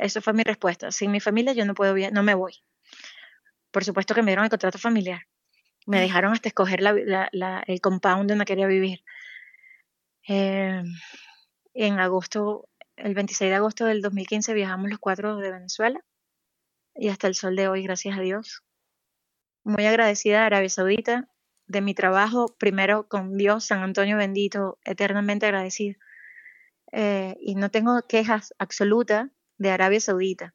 [0.00, 0.90] eso fue mi respuesta.
[0.90, 2.54] Sin mi familia yo no puedo, no me voy.
[3.72, 5.20] Por supuesto que me dieron el contrato familiar.
[5.86, 9.04] Me dejaron hasta escoger el compound donde quería vivir.
[10.28, 10.82] Eh,
[11.74, 16.00] en agosto, el 26 de agosto del 2015 viajamos los cuatro de Venezuela
[16.94, 18.62] y hasta el sol de hoy, gracias a Dios.
[19.64, 21.28] Muy agradecida a Arabia Saudita
[21.66, 25.98] de mi trabajo, primero con Dios, San Antonio bendito, eternamente agradecido.
[26.92, 30.54] Eh, y no tengo quejas absolutas de Arabia Saudita,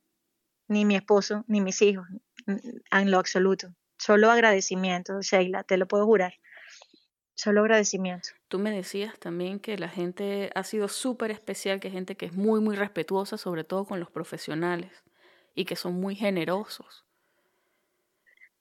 [0.67, 2.07] ni mi esposo, ni mis hijos,
[2.45, 3.75] en lo absoluto.
[3.99, 6.33] Solo agradecimiento, Sheila, te lo puedo jurar.
[7.35, 8.29] Solo agradecimiento.
[8.47, 12.25] Tú me decías también que la gente ha sido súper especial, que hay gente que
[12.25, 14.91] es muy, muy respetuosa, sobre todo con los profesionales,
[15.53, 17.05] y que son muy generosos.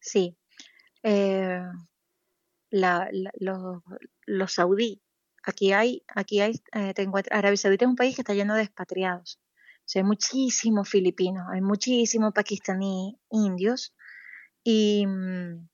[0.00, 0.36] Sí.
[1.04, 1.62] Eh,
[2.70, 3.82] los,
[4.26, 5.00] los saudí,
[5.44, 6.92] aquí hay, aquí hay, eh,
[7.30, 9.38] Arabia Saudita es un país que está lleno de expatriados.
[9.78, 13.94] O sea, hay muchísimos filipinos, hay muchísimos pakistaní, indios,
[14.70, 15.66] y, mm,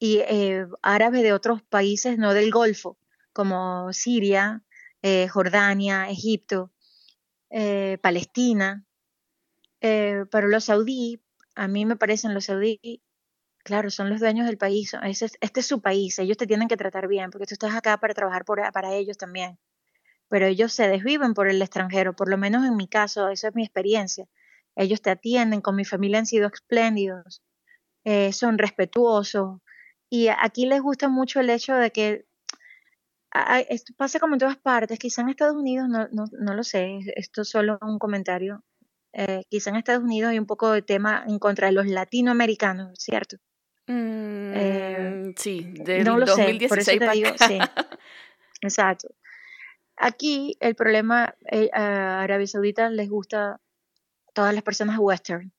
[0.00, 2.96] eh, árabes de otros países no del Golfo,
[3.32, 4.62] como Siria,
[5.02, 6.70] eh, Jordania, Egipto,
[7.50, 8.84] eh, Palestina.
[9.80, 11.22] pero los saudí,
[11.54, 13.02] a mí me parecen los saudí,
[13.64, 17.08] claro, son los dueños del país, este es su país, ellos te tienen que tratar
[17.08, 19.58] bien, porque tú estás acá para trabajar para ellos también.
[20.28, 23.54] Pero ellos se desviven por el extranjero, por lo menos en mi caso, esa es
[23.56, 24.26] mi experiencia.
[24.76, 27.42] Ellos te atienden, con mi familia han sido espléndidos,
[28.32, 29.60] son respetuosos,
[30.08, 32.26] y aquí les gusta mucho el hecho de que
[33.68, 36.98] esto pasa como en todas partes, quizá en Estados Unidos, no, no, no lo sé,
[37.16, 38.64] esto es solo un comentario,
[39.12, 42.98] eh, quizá en Estados Unidos hay un poco de tema en contra de los latinoamericanos,
[42.98, 43.36] ¿cierto?
[43.88, 47.58] Eh, mm, sí, del no lo sé, por eso te digo, sí,
[48.60, 49.08] exacto.
[49.96, 53.60] Aquí el problema, eh, a Arabia Saudita les gusta
[54.34, 55.52] todas las personas western,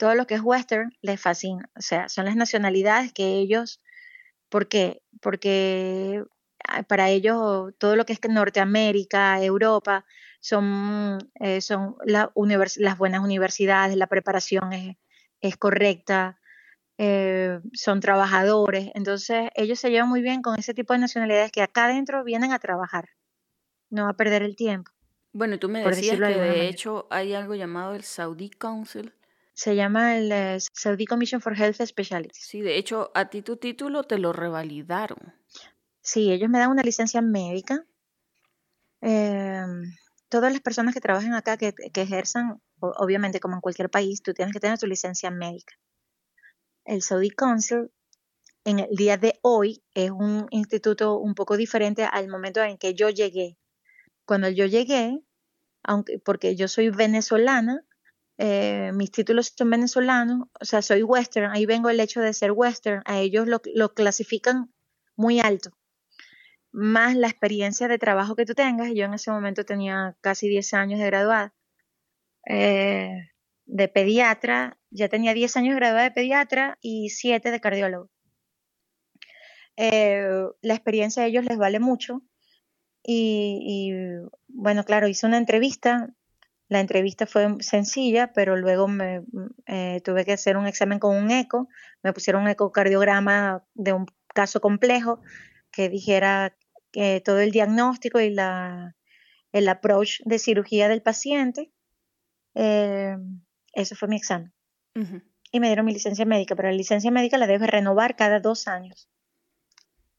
[0.00, 3.80] todo lo que es western les fascina, o sea, son las nacionalidades que ellos
[4.50, 5.02] ¿Por qué?
[5.22, 6.24] Porque
[6.68, 10.04] ah, para ellos todo lo que es Norteamérica, Europa,
[10.40, 14.72] son, eh, son las buenas universidades, la preparación
[15.40, 16.40] es, correcta,
[16.98, 18.90] eh, son trabajadores.
[18.94, 22.52] Entonces ellos se llevan muy bien con ese tipo de nacionalidades que acá adentro vienen
[22.52, 23.08] a trabajar,
[23.88, 24.90] no a perder el tiempo.
[25.32, 29.14] Bueno, tú me decías que de hecho hay algo llamado el Saudi Council,
[29.60, 32.46] se llama el eh, Saudi Commission for Health Specialities.
[32.46, 35.34] Sí, de hecho, a ti tu título te lo revalidaron.
[36.00, 37.84] Sí, ellos me dan una licencia médica.
[39.02, 39.82] Em,
[40.30, 44.54] todas las personas que trabajan acá, que, ejerzan, obviamente como en cualquier país, tú tienes
[44.54, 45.74] que tener tu licencia médica.
[46.86, 47.92] El Saudi Council,
[48.64, 52.94] en el día de hoy, es un instituto un poco diferente al momento en que
[52.94, 53.58] yo llegué.
[54.24, 55.20] Cuando yo llegué,
[55.82, 57.84] aunque porque yo soy venezolana,
[58.42, 62.52] eh, mis títulos son venezolanos, o sea, soy western, ahí vengo el hecho de ser
[62.52, 64.72] western, a ellos lo, clasifican
[65.14, 65.72] muy alto,
[66.72, 70.72] más la experiencia de trabajo que tú tengas, yo en ese momento tenía casi 10
[70.72, 71.54] años de graduada,
[72.48, 73.28] eh,
[73.66, 78.10] de pediatra, ya tenía 10 años de graduada de pediatra y 7 de cardiólogo.
[79.76, 80.26] Eh,
[80.62, 82.22] la experiencia de ellos les vale mucho
[83.02, 83.92] y
[84.48, 86.14] bueno, claro, hice una entrevista,
[86.70, 89.24] la entrevista fue sencilla, pero luego me
[89.66, 91.68] eh, tuve que hacer un examen con un eco.
[92.04, 95.20] Me pusieron un ecocardiograma de un caso complejo
[95.72, 96.56] que dijera
[96.92, 98.94] que todo el diagnóstico y la,
[99.50, 101.72] el approach de cirugía del paciente.
[102.54, 103.16] Eh,
[103.72, 104.52] eso fue mi examen.
[105.50, 108.68] Y me dieron mi licencia médica, pero la licencia médica la debo renovar cada dos
[108.68, 109.10] años.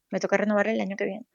[0.09, 1.25] Me toca renovar el año que viene.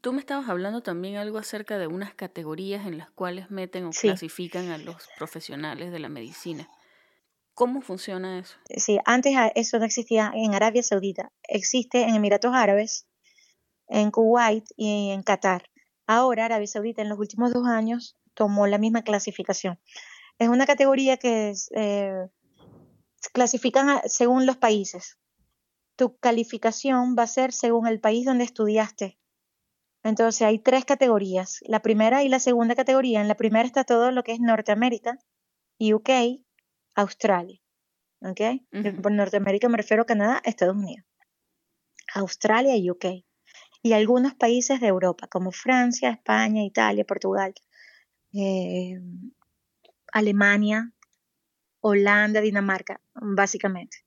[0.00, 3.90] Tú me estabas hablando también algo acerca de unas categorías en las cuales meten o
[3.90, 6.68] clasifican a los profesionales de la medicina.
[7.54, 8.56] ¿Cómo funciona eso?
[8.76, 11.32] Sí, antes eso no existía en Arabia Saudita.
[11.42, 13.06] Existe en Emiratos Árabes,
[13.88, 15.68] en Kuwait y en Qatar.
[16.06, 19.80] Ahora Arabia Saudita en los últimos dos años tomó la misma clasificación.
[20.38, 22.28] Es una categoría que es, eh,
[23.32, 25.18] clasifican según los países.
[25.96, 29.18] Tu calificación va a ser según el país donde estudiaste
[30.02, 33.20] entonces hay tres categorías, la primera y la segunda categoría.
[33.20, 35.18] En la primera está todo lo que es Norteamérica,
[35.78, 36.40] UK,
[36.94, 37.60] Australia.
[38.20, 38.40] ¿Ok?
[39.02, 41.06] Por Norteamérica me refiero a Canadá, Estados Unidos.
[42.14, 43.24] Australia y UK.
[43.82, 47.54] Y algunos países de Europa, como Francia, España, Italia, Portugal,
[48.32, 49.00] eh,
[50.12, 50.92] Alemania,
[51.80, 53.98] Holanda, Dinamarca, básicamente.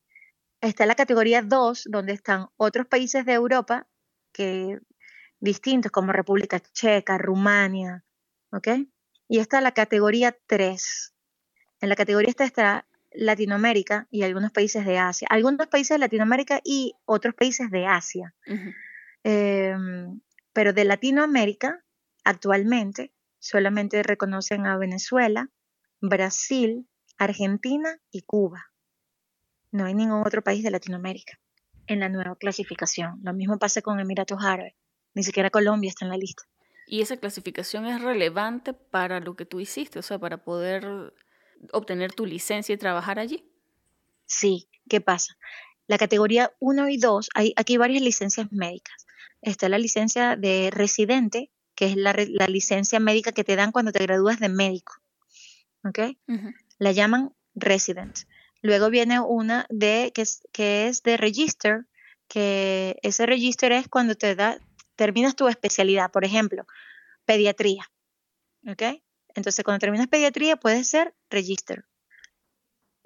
[0.60, 3.88] Está la categoría 2, donde están otros países de Europa
[4.34, 4.80] que
[5.42, 8.06] distintos como República Checa, Rumania,
[8.52, 8.68] ¿ok?
[9.28, 11.14] Y está la categoría 3.
[11.82, 15.28] En la categoría esta está Latinoamérica y algunos países de Asia.
[15.30, 18.34] Algunos países de Latinoamérica y otros países de Asia.
[19.24, 20.22] Em,
[20.54, 21.84] pero de Latinoamérica,
[22.24, 25.50] actualmente, solamente reconocen a Venezuela,
[26.00, 28.72] Brasil, Argentina y Cuba.
[29.72, 31.40] No hay ningún otro país de Latinoamérica
[31.88, 33.20] en la nueva clasificación.
[33.24, 34.76] Lo mismo pasa con Emiratos Árabes.
[35.14, 36.44] Ni siquiera Colombia está en la lista.
[36.88, 40.00] ¿Y esa clasificación es relevante para lo que tú hiciste?
[40.00, 41.14] O sea, para poder
[41.72, 43.46] obtener tu licencia y trabajar allí.
[44.26, 45.38] Sí, ¿qué pasa?
[45.88, 49.06] La categoría 1 y 2, hay aquí varias licencias médicas.
[49.42, 52.14] Está la licencia de residente, que es la,
[52.48, 54.94] licencia médica que te dan cuando te gradúas de médico.
[55.84, 56.16] ¿Ok?
[56.78, 58.20] La llaman resident.
[58.62, 61.86] Luego viene una de que es, que es de register,
[62.28, 64.60] que ese register es cuando te da,
[65.02, 66.68] terminas tu especialidad, por ejemplo,
[67.26, 67.90] pediatría.
[68.68, 69.02] ¿Ok?
[69.34, 71.86] Entonces, cuando terminas pediatría, puedes ser register,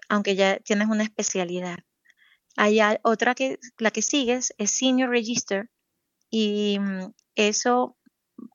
[0.10, 1.77] aunque ya tienes una especialidad.
[2.58, 5.69] Hay otra que, la que sigues es Senior Register
[6.29, 7.97] y mm, eso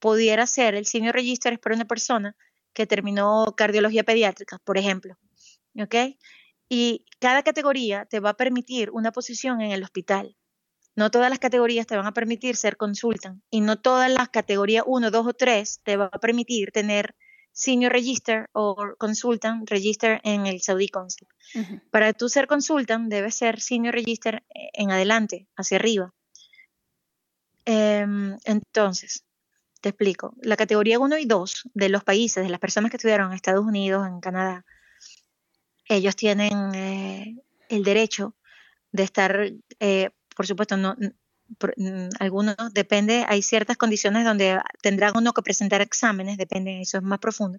[0.03, 2.37] pudiera ser, el Senior Register para una persona
[2.75, 5.17] que terminó cardiología pediátrica, por ejemplo,
[5.81, 5.95] ¿ok?
[6.69, 10.37] Y cada categoría te va a permitir una posición en el hospital.
[10.97, 14.85] No todas las categorías te van a permitir ser consultant y no todas las categorías
[14.87, 17.15] 1, 2 o 3 te va a permitir tener
[17.53, 21.29] Senior Register o Consultant Register en el Saudi Council.
[21.91, 26.15] Para tú ser consultant debes ser Senior Register eh, en adelante, hacia arriba.
[27.65, 29.25] Em, entonces,
[29.81, 30.35] te explico.
[30.43, 33.65] La categoría 1 y 2 de los países, de las personas que estudiaron en Estados
[33.65, 34.65] Unidos, en Canadá,
[35.91, 37.37] ellos tienen eh,
[37.69, 38.37] el derecho
[38.93, 40.97] de estar, eh, por supuesto, no,
[42.19, 47.19] algunos depende, hay ciertas condiciones donde tendrán uno que presentar exámenes, depende, eso es más
[47.19, 47.59] profundo.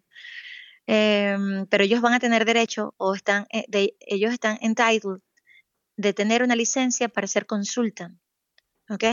[0.88, 5.22] Em, pero ellos van a tener derecho o están, eh, de, ellos están entitled
[5.98, 8.18] de tener una licencia para ser consultant.
[8.90, 9.04] ¿Ok?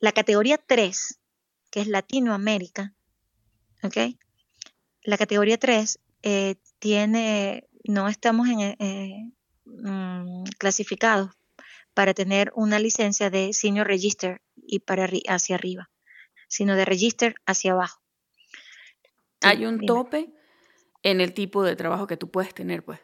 [0.00, 1.20] La categoría 3,
[1.70, 2.92] que es Latinoamérica,
[3.82, 3.96] ¿ok?
[5.02, 9.32] La categoría 3 eh, tiene, no estamos en, eh,
[9.64, 11.30] mm, clasificados
[11.96, 15.88] para tener una licencia de Senior Register y para hacia arriba,
[16.46, 18.02] sino de Register hacia abajo.
[19.40, 20.30] Hay un tope
[21.02, 23.00] en el tipo de trabajo que tú puedes tener, pues.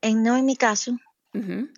[0.00, 0.96] En, no en mi caso,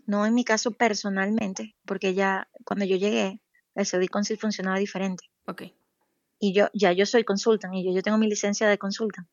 [0.06, 3.40] no en mi caso personalmente, porque ya cuando yo llegué,
[3.74, 5.28] el Saudi Council funcionaba diferente.
[5.48, 5.64] Ok.
[6.38, 9.26] Y yo, ya yo soy consultant y yo, yo tengo mi licencia de consultant.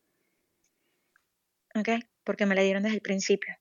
[1.76, 1.88] Ok,
[2.24, 3.54] porque me la dieron desde el principio.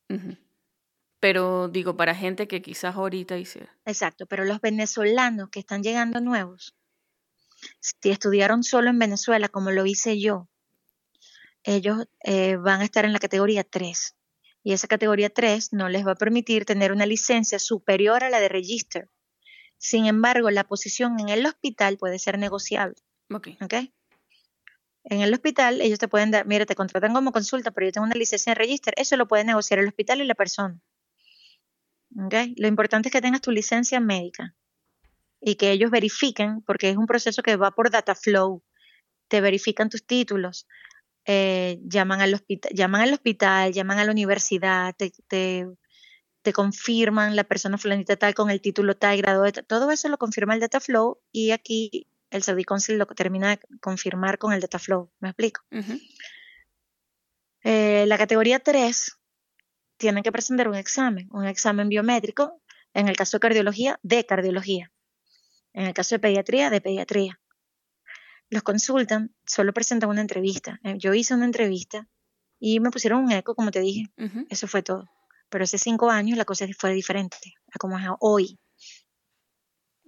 [1.20, 3.78] Pero digo, para gente que quizás ahorita hiciera.
[3.86, 6.76] Exacto, pero los venezolanos que están llegando nuevos,
[7.80, 10.48] si estudiaron solo en Venezuela, como lo hice yo,
[11.64, 14.16] ellos eh, van a estar en la categoría 3.
[14.64, 18.40] Y esa categoría 3 no les va a permitir tener una licencia superior a la
[18.40, 19.10] de register.
[19.78, 22.96] Sin embargo, la posición en el hospital puede ser negociable.
[23.32, 23.50] Ok.
[23.62, 23.94] ¿Okay?
[25.06, 28.06] En el hospital ellos te pueden dar, mira, te contratan como consulta, pero yo tengo
[28.06, 28.94] una licencia en register.
[28.98, 30.80] Eso lo puede negociar el hospital y la persona.
[32.58, 34.56] Lo importante es que tengas tu licencia médica
[35.42, 38.64] y que ellos verifiquen, porque es un proceso que va por data flow,
[39.28, 40.68] te verifican tus títulos,
[41.26, 45.68] eh, llaman, al hospital, llaman al hospital, llaman a la universidad, te, te,
[46.52, 50.56] confirman la persona fulanita tal con el título tal, grado de todo eso lo confirma
[50.56, 54.80] el data flow y aquí el Saudi Council lo termina de confirmar con el data
[54.80, 55.62] flow, ¿me explico?
[57.62, 59.19] Eh, la categoría 3
[60.00, 62.60] tienen que presentar un examen, un examen biométrico,
[62.94, 64.92] en el caso de cardiología, de cardiología,
[65.74, 67.40] en el caso de pediatría, de pediatría.
[68.50, 70.80] Los consultan, solo presentan una entrevista.
[70.84, 72.08] Eh, yo hice una entrevista
[72.60, 74.06] y me pusieron un eco, como te dije.
[74.50, 75.06] Eso fue todo.
[75.50, 77.38] Pero hace cinco años la cosa fue diferente
[77.72, 78.58] a como es hoy.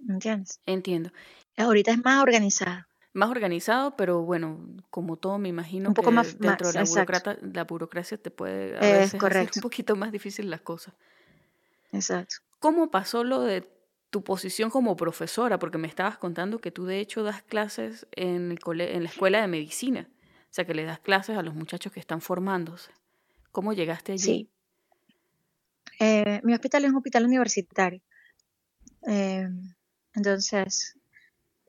[0.08, 0.60] ¿Entiendes?
[0.66, 1.12] Entiendo.
[1.56, 4.58] Ahorita es más organizado más organizado, pero bueno,
[4.90, 8.76] como todo me imagino un poco que más, dentro de la, la, burocracia te puede
[8.76, 10.94] a veces hacer un poquito más difícil las cosas.
[11.92, 12.36] Exacto.
[12.58, 13.68] ¿Cómo pasó lo de
[14.10, 15.58] tu posición como profesora?
[15.58, 19.40] Porque me estabas contando que tú de hecho das clases en, el en la escuela
[19.40, 22.92] de medicina, o sea que le das clases a los muchachos que están formándose.
[23.50, 24.22] ¿Cómo llegaste allí?
[24.22, 24.50] Sí.
[26.00, 28.00] Eh, mi hospital es un hospital universitario.
[29.06, 29.48] Eh,
[30.14, 30.96] entonces,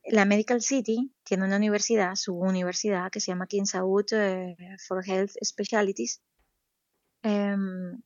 [0.06, 4.56] la Medical City tiene una universidad, su universidad, que se llama King Saud eh,
[4.88, 6.22] for Health Specialties.
[7.22, 8.02] Em,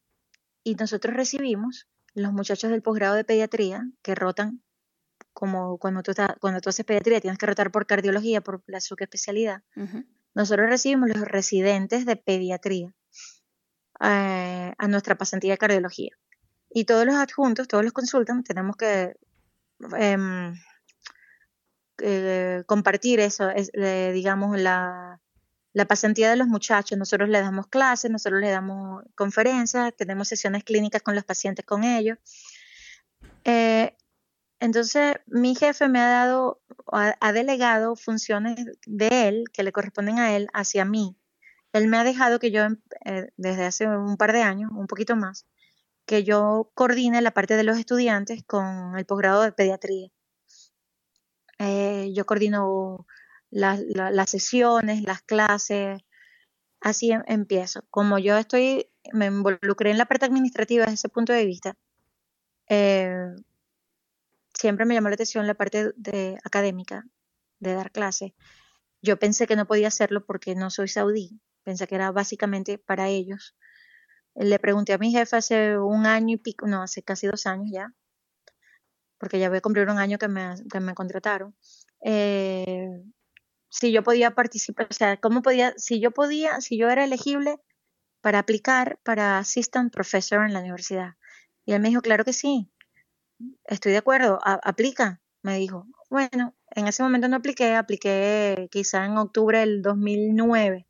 [0.63, 4.63] y nosotros recibimos los muchachos del posgrado de pediatría que rotan,
[5.33, 9.63] como cuando tú, cuando tú haces pediatría, tienes que rotar por cardiología, por la subespecialidad.
[10.33, 12.93] Nosotros recibimos los residentes de pediatría
[14.01, 16.11] eh, a nuestra pasantía de cardiología.
[16.69, 19.15] Y todos los adjuntos, todos los consultan, tenemos que
[19.97, 20.53] em,
[22.01, 23.71] eh, compartir eso, es,
[24.13, 25.21] digamos, la,
[25.73, 26.97] la pasantía de los muchachos.
[26.97, 31.83] Nosotros les damos clases, nosotros les damos conferencias, tenemos sesiones clínicas con los pacientes con
[31.83, 32.17] ellos.
[33.43, 33.95] Eh,
[34.59, 40.35] entonces, mi jefe me ha dado, ha, delegado funciones de él, que le corresponden a
[40.35, 41.15] él, hacia mí.
[41.73, 42.63] Él me ha dejado que yo,
[43.05, 45.45] eh, desde hace un par de años, un poquito más,
[46.07, 50.09] que yo coordine la parte de los estudiantes con el posgrado de pediatría.
[51.59, 53.05] Eh, yo coordino
[53.49, 56.01] las sesiones, las clases,
[56.81, 57.83] así em, empiezo.
[57.89, 61.75] Como yo estoy, me involucré en la parte administrativa desde ese punto de vista,
[62.69, 63.33] eh,
[64.53, 67.05] siempre me llamó la atención la parte de, académica,
[67.59, 68.33] de dar clases.
[69.01, 73.07] Yo pensé que no podía hacerlo porque no soy saudí, pensé que era básicamente para
[73.09, 73.55] ellos.
[74.35, 77.69] le pregunté a mi jefe hace un año y pico, no, hace casi dos años
[77.71, 77.93] ya,
[79.17, 81.55] porque ya voy a cumplir un año que me, que me contrataron,
[82.03, 83.03] eh,
[83.69, 87.59] si yo podía participar, o sea, cómo podía, si yo podía, si yo era elegible
[88.21, 91.15] para aplicar para assistant professor en la universidad.
[91.65, 92.71] Y él me dijo, claro que sí,
[93.65, 95.85] estoy de acuerdo, aplica, me dijo.
[96.09, 100.87] Bueno, en ese momento no apliqué, apliqué quizá en octubre del 2009,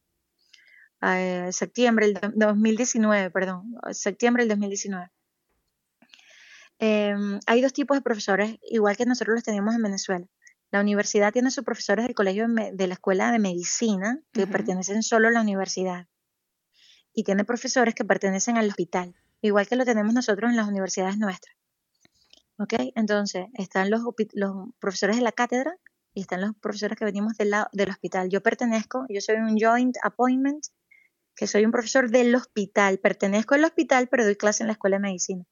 [1.02, 5.12] eh, septiembre del 2019, perdón, septiembre del 2019.
[6.80, 10.28] Em, hay dos tipos de profesores, igual que nosotros los tenemos en Venezuela.
[10.70, 15.30] La universidad tiene sus profesores del colegio de la escuela de medicina que pertenecen solo
[15.30, 16.08] a la universidad.
[17.14, 21.18] Y tiene profesores que pertenecen al hospital, igual que lo tenemos nosotros en las universidades
[21.18, 21.56] nuestras.
[22.60, 22.74] ¿Ok?
[22.96, 24.02] Entonces, están los,
[24.34, 25.78] los profesores de la cátedra
[26.14, 28.30] y están los profesores que venimos del, lado, del hospital.
[28.30, 30.66] Yo pertenezco, yo soy un joint appointment,
[31.36, 32.98] que soy un profesor del hospital.
[33.00, 35.46] Pertenezco al hospital, pero doy clase en la escuela de medicina.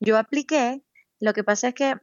[0.00, 0.82] Yo apliqué,
[1.20, 1.94] lo que pasa es que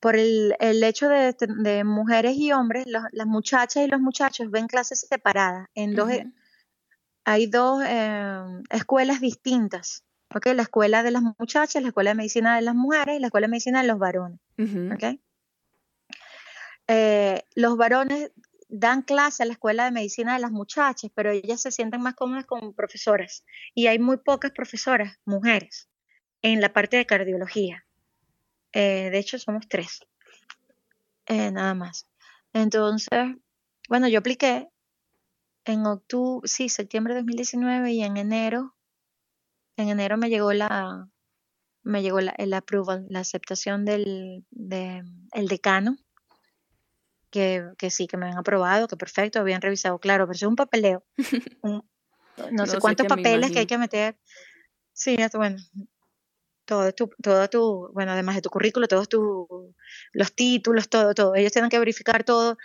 [0.00, 5.68] por el, hecho de, mujeres y hombres, las muchachas y los muchachos ven clases separadas.
[5.74, 6.26] En dos, e,
[7.24, 10.04] Hay dos em, escuelas distintas.
[10.34, 10.54] ¿okay?
[10.54, 13.46] La escuela de las muchachas, la escuela de medicina de las mujeres y la escuela
[13.46, 14.40] de medicina de los varones.
[16.86, 18.30] Eh, los varones
[18.68, 22.14] dan clase a la escuela de medicina de las muchachas, pero ellas se sienten más
[22.14, 23.44] cómodas como profesoras.
[23.74, 25.88] Y hay muy pocas profesoras, mujeres,
[26.42, 27.84] en la parte de cardiología.
[28.72, 30.00] Eh, de hecho, somos tres.
[31.26, 32.06] Eh, nada más.
[32.52, 33.36] Entonces,
[33.88, 34.68] bueno, yo apliqué
[35.64, 38.74] en octubre, sí, septiembre de 2019 y en enero,
[39.76, 41.08] en enero me llegó la,
[41.82, 45.96] me llegó la, el approval, la aceptación del de, el decano,
[47.30, 50.56] que, que, sí, que me han aprobado, que perfecto, habían revisado, claro, pero es un
[50.56, 51.04] papeleo.
[51.62, 54.18] no, sé cuántos papeles que hay que meter.
[54.92, 55.58] Sí, bueno,
[56.68, 59.24] todo tu, todo tu, bueno, además de tu currículo, todos tus,
[60.12, 61.34] los títulos, todo, todo.
[61.34, 62.58] Ellos tienen que verificar todo,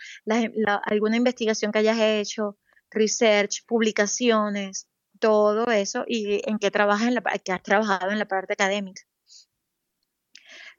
[0.85, 2.57] alguna investigación que hayas hecho,
[2.91, 4.87] research, publicaciones,
[5.19, 9.01] todo eso, y en qué trabajas, en la, que has trabajado en la parte académica.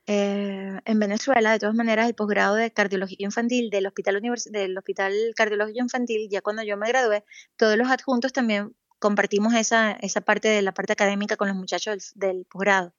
[0.07, 4.21] Eh, en Venezuela, de todas maneras, el posgrado de cardiología infantil del Hospital,
[4.51, 7.25] del Hospital Cardiológico Infantil, ya cuando yo me gradué,
[7.57, 12.13] todos los adjuntos también compartimos esa, esa parte de la parte académica con los muchachos
[12.17, 12.93] del, del posgrado.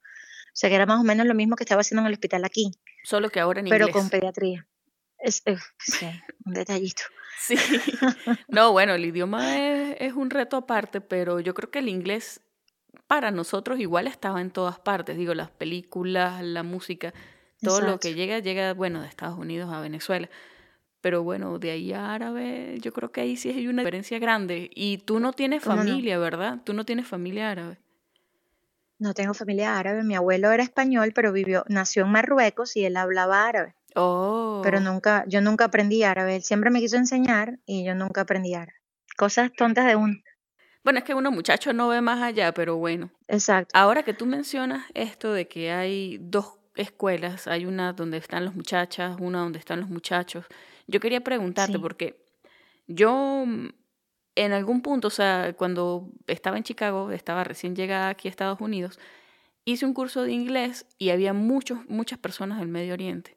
[0.56, 2.42] O sea que era más o menos lo mismo que estaba haciendo en el hospital
[2.46, 2.72] aquí.
[3.04, 3.88] Solo que ahora en inglés.
[3.88, 4.66] Pero con pediatría.
[5.18, 5.42] Es,
[5.78, 6.06] sí,
[6.46, 7.02] un detallito.
[7.38, 7.56] Sí.
[8.48, 12.40] No, bueno, el idioma es, un reto aparte, pero yo creo que el inglés
[13.06, 15.18] para nosotros igual estaba en todas partes.
[15.18, 17.12] Digo, las películas, la música,
[17.60, 20.30] todo lo que llega, llega, bueno, de Estados Unidos a Venezuela.
[21.02, 24.70] Pero bueno, de ahí a árabe, yo creo que ahí sí hay una diferencia grande.
[24.74, 26.62] Y tú no tienes familia, ¿verdad?
[26.64, 27.76] Tú no tienes familia árabe.
[28.98, 30.02] No tengo familia árabe.
[30.02, 33.74] Mi abuelo era español, pero vivió, nació en Marruecos y él hablaba árabe.
[33.94, 34.60] Oh.
[34.62, 36.36] Pero nunca, yo nunca aprendí árabe.
[36.36, 38.78] Él siempre me quiso enseñar y yo nunca aprendí árabe.
[39.16, 40.14] Cosas tontas de uno.
[40.84, 43.10] Bueno, es que uno muchacho no ve más allá, pero bueno.
[43.26, 43.76] Exacto.
[43.76, 48.54] Ahora que tú mencionas esto de que hay dos escuelas, hay una donde están los
[48.54, 50.46] muchachas, una donde están los muchachos.
[50.86, 52.24] Yo quería preguntarte porque
[52.86, 53.44] yo
[54.36, 58.60] en algún punto, o sea, cuando estaba en Chicago, estaba recién llegada aquí a Estados
[58.60, 58.98] Unidos,
[59.64, 63.36] hice un curso de inglés y había muchos, muchas personas del Medio Oriente.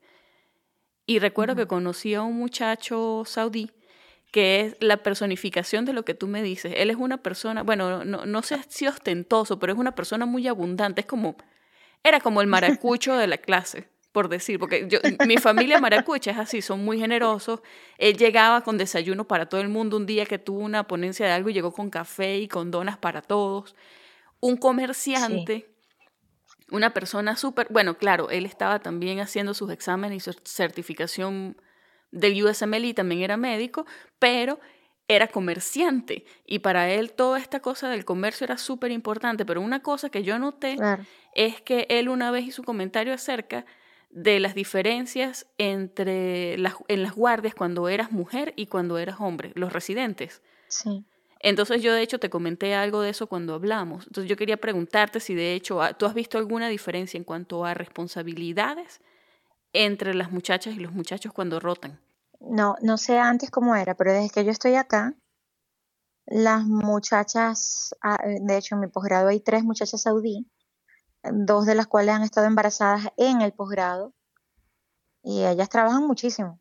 [1.06, 3.72] Y recuerdo que conocí a un muchacho saudí
[4.32, 6.74] que es la personificación de lo que tú me dices.
[6.78, 10.48] Él es una persona, bueno, no, no sé si ostentoso, pero es una persona muy
[10.48, 11.02] abundante.
[11.02, 11.36] Es como,
[12.04, 16.38] era como el maracucho de la clase por decir, porque yo, mi familia maracucha es
[16.38, 17.62] así, son muy generosos.
[17.98, 21.34] Él llegaba con desayuno para todo el mundo un día que tuvo una ponencia de
[21.34, 23.76] algo y llegó con café y con donas para todos.
[24.40, 25.70] Un comerciante,
[26.72, 31.58] una persona súper, bueno, claro, él estaba también haciendo sus exámenes y su certificación
[32.12, 33.86] del USML y también era médico,
[34.18, 34.60] pero
[35.08, 39.82] era comerciante y para él toda esta cosa del comercio era súper importante, pero una
[39.82, 40.78] cosa que yo noté
[41.34, 43.66] es que él una vez hizo un comentario acerca
[44.10, 49.52] de las diferencias entre las, en las guardias cuando eras mujer y cuando eras hombre,
[49.56, 50.42] los residentes.
[50.68, 51.06] Sí.
[51.42, 54.08] Entonces yo de hecho te comenté algo de eso cuando hablamos.
[54.08, 57.74] Entonces yo quería preguntarte si de hecho tú has visto alguna diferencia en cuanto a
[57.74, 59.00] responsabilidades
[59.72, 62.00] entre las muchachas y los muchachos cuando rotan.
[62.40, 65.14] No, no sé antes cómo era, pero desde que yo estoy acá,
[66.26, 70.46] las muchachas, ah, de hecho en mi posgrado hay tres muchachas saudí,
[71.32, 74.14] dos de las cuales han estado embarazadas en el posgrado
[75.24, 76.60] y ellas trabajan muchísimo,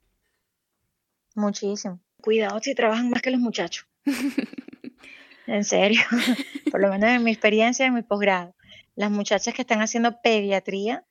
[1.34, 2.00] muchísimo.
[2.20, 3.86] Cuidado si trabajan más que los muchachos.
[5.48, 6.02] En serio,
[6.70, 8.54] por lo menos en mi experiencia en mi posgrado.
[8.94, 11.06] Las muchachas que están haciendo pediatría,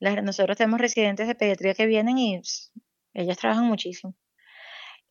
[0.00, 2.40] nosotros tenemos residentes de pediatría que vienen y
[3.12, 4.14] ellas trabajan muchísimo.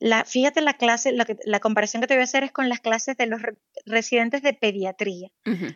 [0.01, 3.15] La, fíjate la clase, la, comparación que te voy a hacer es con las clases
[3.17, 3.39] de los
[3.85, 5.29] residentes de pediatría.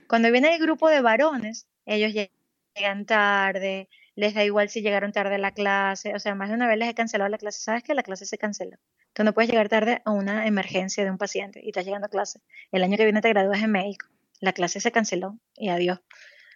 [0.07, 5.36] Cuando viene el grupo de varones, ellos llegan tarde, les da igual si llegaron tarde
[5.36, 7.84] a la clase, o sea, más de una vez les he cancelado la clase, sabes
[7.84, 8.78] que la clase se canceló.
[9.13, 12.09] Tú no puedes llegar tarde a una emergencia de un paciente y estás llegando a
[12.09, 12.41] clase.
[12.71, 14.07] El año que viene te gradúas en médico.
[14.39, 15.99] La clase se canceló y adiós.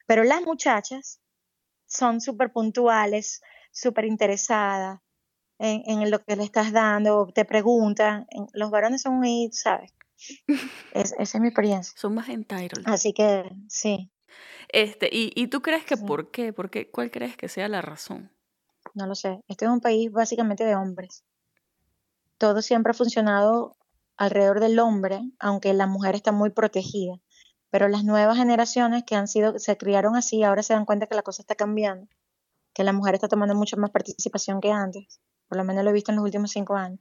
[0.07, 1.22] Pero las muchachas
[1.86, 5.01] son súper puntuales, súper interesadas,
[5.60, 8.28] en, lo que le estás dando, te preguntan.
[8.53, 9.93] Los varones son muy, ¿sabes?
[10.93, 11.93] esa es mi experiencia.
[11.97, 12.84] Son más entitled.
[12.86, 14.10] Así que sí.
[14.70, 16.53] Este, ¿y, y tú crees que por qué?
[16.53, 16.89] ¿Por qué?
[16.89, 18.32] ¿Cuál crees que sea la razón?
[18.93, 19.41] No lo sé.
[19.47, 21.24] Este es un país básicamente de hombres.
[22.38, 23.76] Todo siempre ha funcionado
[24.16, 27.20] alrededor del hombre, aunque la mujer está muy protegida.
[27.70, 31.16] Pero las nuevas generaciones que han sido, se criaron así, ahora se dan cuenta que
[31.16, 32.07] la cosa está cambiando,
[32.74, 35.20] que la mujer está tomando mucha más participación que antes
[35.50, 37.00] por lo menos lo he visto en los últimos cinco años.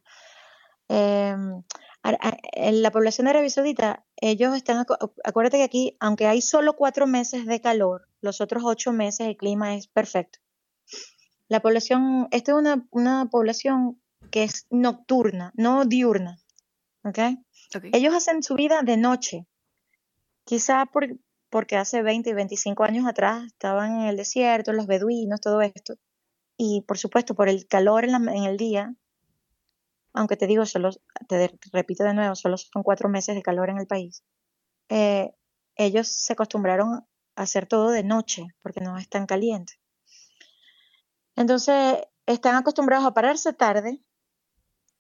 [0.88, 1.62] Em,
[2.02, 4.84] en la población de Arabia Saudita, ellos están,
[5.24, 9.36] acuérdate que aquí, aunque hay solo cuatro meses de calor, los otros ocho meses el
[9.36, 10.38] clima es perfecto.
[11.48, 12.58] La población, esta es
[12.90, 16.38] una, población que es nocturna, no diurna.
[17.04, 17.38] ¿okay?
[17.92, 19.46] Ellos hacen su vida de noche.
[20.44, 20.86] Quizá
[21.50, 25.94] porque hace 20 y 25 años atrás estaban en el desierto, los beduinos, todo esto.
[26.60, 28.92] Y por supuesto, por el calor en, el día,
[30.12, 30.90] aunque te digo, solo,
[31.28, 34.24] te repito de nuevo, solo son cuatro meses de calor en el país,
[34.88, 35.32] eh,
[35.76, 37.06] ellos se acostumbraron a
[37.36, 39.74] hacer todo de noche porque no es tan caliente.
[41.36, 44.02] Entonces, están acostumbrados a pararse tarde,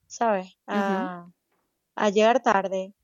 [0.06, 0.56] ¿sabes?
[0.68, 1.26] A,
[2.12, 2.94] llegar tarde,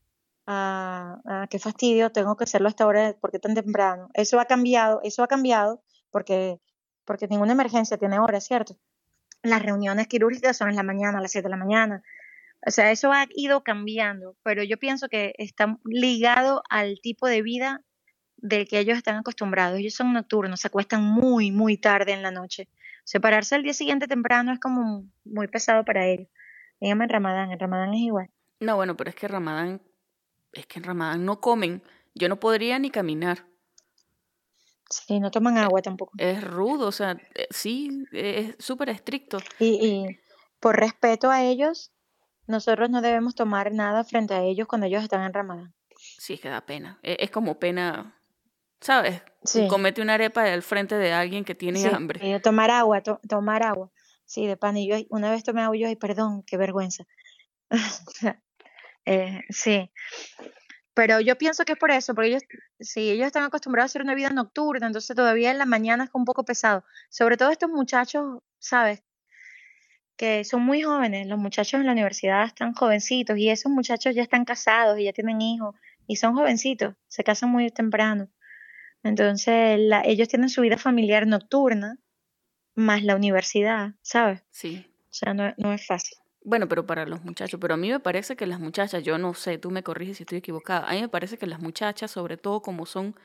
[0.46, 4.11] a, a, qué fastidio, tengo que hacerlo a esta hora porque tan temprano.
[4.14, 5.82] Eso ha cambiado, eso ha cambiado
[6.12, 6.61] porque
[7.05, 8.76] porque ninguna emergencia tiene horas, ¿cierto?
[9.42, 12.02] Las reuniones quirúrgicas son en la mañana, a las 7 de la mañana.
[12.66, 17.42] O sea, eso ha ido cambiando, pero yo pienso que está ligado al tipo de
[17.42, 17.82] vida
[18.38, 19.78] del que ellos están acostumbrados.
[19.78, 22.68] Ellos son nocturnos, se acuestan muy, muy tarde en la noche.
[23.05, 26.28] Separarse al día siguiente temprano es como muy pesado para ellos.
[26.80, 28.30] Dígame en Ramadán, en Ramadán es igual.
[28.61, 29.82] No, bueno, pero es que Ramadán,
[30.52, 31.82] es que en Ramadán no comen.
[32.14, 33.46] Yo no podría ni caminar.
[34.91, 36.12] Sí, no toman agua tampoco.
[36.18, 39.39] Es rudo, o sea, eh, sí, es súper estricto.
[39.59, 40.07] Y,
[40.61, 41.93] por respeto a ellos,
[42.47, 45.74] nosotros no debemos tomar nada frente a ellos cuando ellos están en Ramadán.
[45.97, 46.99] Sí, es que da pena.
[47.03, 48.18] E, es, como pena,
[48.80, 49.22] ¿sabes?
[49.43, 49.66] Sí.
[49.68, 52.41] Comete una arepa al frente de alguien que tiene hambre.
[52.41, 53.91] tomar agua, tomar agua.
[54.26, 54.76] Sí, de pan.
[54.76, 57.05] Y yo una vez tomé agua y yo, ay, perdón, qué vergüenza.
[59.07, 59.91] eh, sí.
[60.95, 62.42] Pero yo pienso que es por eso, porque ellos,
[62.78, 66.11] si ellos están acostumbrados a hacer una vida nocturna, entonces todavía en la mañana es
[66.12, 66.84] un poco pesado.
[67.11, 69.03] Sobre todo estos muchachos, ¿sabes?
[70.16, 74.22] Que son muy jóvenes, los muchachos en la universidad están jovencitos y esos muchachos ya
[74.22, 75.74] están casados y ya tienen hijos
[76.07, 78.28] y son jovencitos, se casan muy temprano.
[79.03, 81.99] Entonces ellos tienen su vida familiar nocturna
[82.76, 84.42] más la universidad, ¿sabes?
[84.51, 84.86] Sí.
[85.11, 86.18] O sea, no, no es fácil.
[86.45, 89.32] Bueno, pero para los muchachos, pero a mí me parece que las muchachas, yo no
[89.32, 92.36] sé, tú me corriges si estoy equivocada, a mí me parece que las muchachas, sobre
[92.36, 93.16] todo como son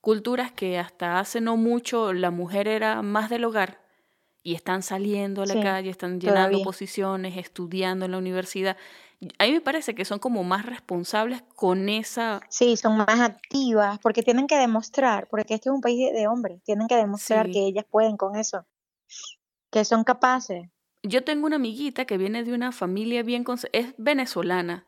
[0.00, 3.80] culturas que hasta hace no mucho la mujer era más del hogar
[4.42, 8.76] y están saliendo a la calle, están llenando posiciones, estudiando en la universidad,
[9.38, 12.40] a mí me parece que son como más responsables con esa...
[12.50, 16.62] Sí, son más activas porque tienen que demostrar, porque este es un país de hombres,
[16.64, 18.66] tienen que demostrar que ellas pueden con eso,
[19.70, 20.68] que son capaces.
[21.08, 23.44] Yo tengo una amiguita que viene de una familia bien...
[23.72, 24.86] es venezolana.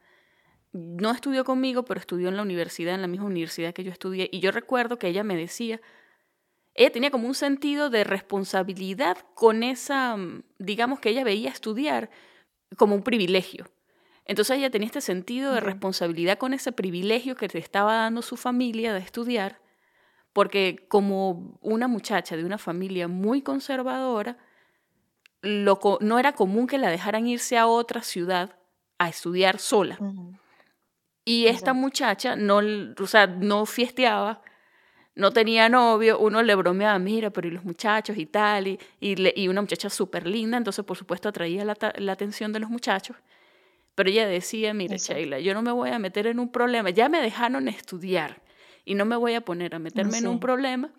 [0.73, 4.29] No estudió conmigo, pero estudió en la universidad, en la misma universidad que yo estudié.
[4.33, 5.81] Y yo recuerdo que ella me decía,
[6.75, 12.11] ella tenía como un sentido de responsabilidad con esa, mm, digamos que ella veía estudiar
[12.77, 13.71] como un privilegio.
[14.25, 18.37] Entonces ella tenía este sentido de responsabilidad con ese privilegio que te estaba dando su
[18.37, 19.61] familia de estudiar,
[20.33, 24.37] porque como una muchacha de una familia muy conservadora,
[25.43, 28.57] no era común que la dejaran irse a otra ciudad
[28.99, 29.99] a estudiar sola.
[31.25, 32.61] Y esta muchacha no,
[32.99, 34.43] o sea, no fiesteaba,
[35.15, 39.49] no tenía novio, uno le bromeaba, mira, pero y los muchachos y tal, y, y,
[39.49, 43.17] una muchacha súper linda, entonces por supuesto atraía la, atención de los muchachos.
[43.95, 47.09] Pero ella decía, mira, Sheila, yo no me voy a meter en un problema, ya
[47.09, 48.41] me dejaron estudiar
[48.85, 50.91] y no me voy a poner a meterme en un problema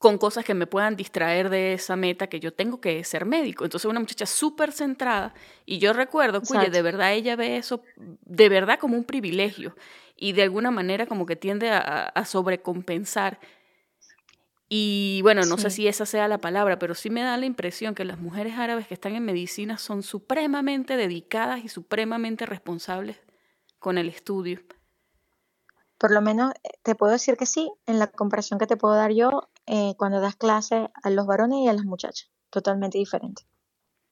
[0.00, 3.64] con cosas que me puedan distraer de esa meta que yo tengo que ser médico.
[3.64, 5.34] Entonces una muchacha súper centrada
[5.66, 9.76] y yo recuerdo, cuye, de verdad ella ve eso de verdad como un privilegio
[10.16, 13.40] y de alguna manera como que tiende a, sobrecompensar.
[14.70, 17.94] Y bueno, no sé si esa sea la palabra, pero sí me da la impresión
[17.94, 23.20] que las mujeres árabes que están en medicina son supremamente dedicadas y supremamente responsables
[23.78, 24.62] con el estudio.
[25.98, 28.94] Por lo menos eh, te puedo decir que sí, en la comparación que te puedo
[28.94, 32.28] dar yo, eh, cuando das clases a los varones y a las muchachas.
[32.50, 33.44] Totalmente diferente.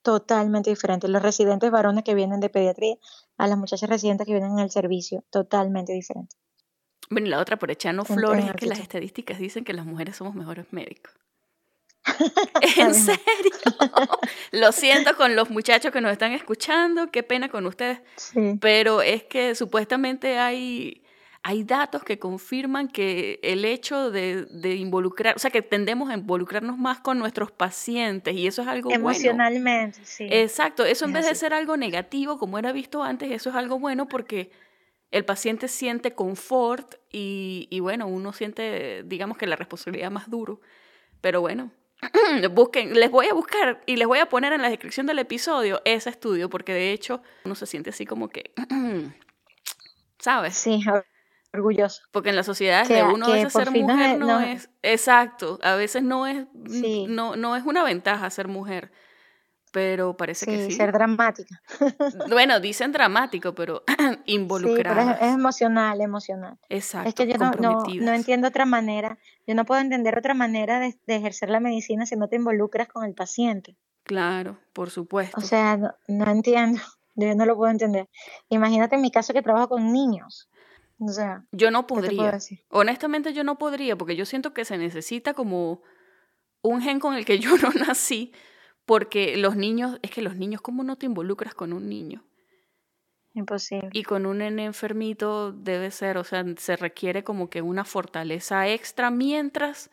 [0.03, 1.09] Totalmente diferente.
[1.09, 2.95] Los residentes varones que vienen de pediatría
[3.37, 5.25] a las muchachas residentes que vienen en el servicio.
[5.31, 6.37] Totalmente diferente.
[7.11, 10.37] Bueno, la otra por echando flores es que las estadísticas dicen que las mujeres somos
[10.37, 11.13] mejores médicos.
[12.77, 13.19] ¿En serio?
[14.53, 18.01] Lo siento con los muchachos que nos están escuchando, qué pena con ustedes.
[18.61, 21.03] Pero es que supuestamente hay
[21.49, 24.47] hay datos que confirman que el hecho de,
[24.77, 28.93] involucrar, o sea, que tendemos a involucrarnos más con nuestros pacientes y eso es algo
[28.93, 30.27] Emocionalmente, sí.
[30.31, 33.79] Exacto, eso en vez de ser algo negativo como era visto antes, eso es algo
[33.79, 34.51] bueno porque
[35.11, 40.61] el paciente siente confort y, y bueno, uno siente, digamos que la responsabilidad más duro.
[41.23, 41.71] Pero bueno,
[42.53, 45.81] busquen, les voy a buscar y les voy a poner en la descripción del episodio
[45.87, 48.53] ese estudio porque de hecho uno se siente así como que,
[50.19, 50.55] ¿sabes?
[50.55, 50.83] Sí,
[51.53, 52.03] orgulloso.
[52.13, 56.03] Porque en la sociedad de uno a veces ser mujer no, es exacto, a veces
[56.03, 56.47] no es
[57.09, 58.93] no, no es una ventaja ser mujer.
[59.71, 60.73] Pero parece que sí.
[60.73, 61.61] ser dramática.
[62.31, 63.85] bueno, dicen dramático, pero
[64.25, 65.19] involucrada.
[65.19, 66.59] Sí, es, emocional, emocional.
[66.69, 67.09] Exacto.
[67.09, 70.97] Es que yo no, no, entiendo otra manera, yo no puedo entender otra manera de,
[71.07, 73.77] ejercer la medicina si no te involucras con el paciente.
[74.05, 75.39] Claro, por supuesto.
[75.39, 76.81] O sea, no, no entiendo,
[77.15, 78.09] yo no lo puedo entender.
[78.49, 80.49] Imagínate en mi caso que trabajo con niños.
[81.01, 82.39] O sea, yo no podría.
[82.71, 85.83] Honestamente, yo no podría, porque yo siento que se necesita como
[86.63, 88.33] un gen con el que yo no nací,
[88.85, 92.25] porque los niños, es que los niños, ¿cómo no te involucras con un niño?
[93.35, 93.91] Imposible.
[93.93, 98.67] Y con un nene enfermito debe ser, o sea, se requiere como que una fortaleza
[98.67, 99.91] extra mientras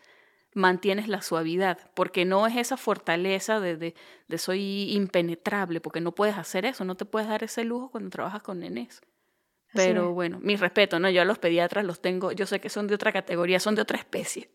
[0.55, 3.93] mantienes la suavidad, porque no es esa fortaleza de, de,
[4.27, 8.09] de soy impenetrable, porque no puedes hacer eso, no te puedes dar ese lujo cuando
[8.09, 9.01] trabajas con nenes.
[9.75, 11.09] Pero bueno, mi respeto, ¿no?
[11.09, 13.81] Yo a los pediatras los tengo, yo sé que son de otra categoría, son de
[13.81, 14.49] otra especie.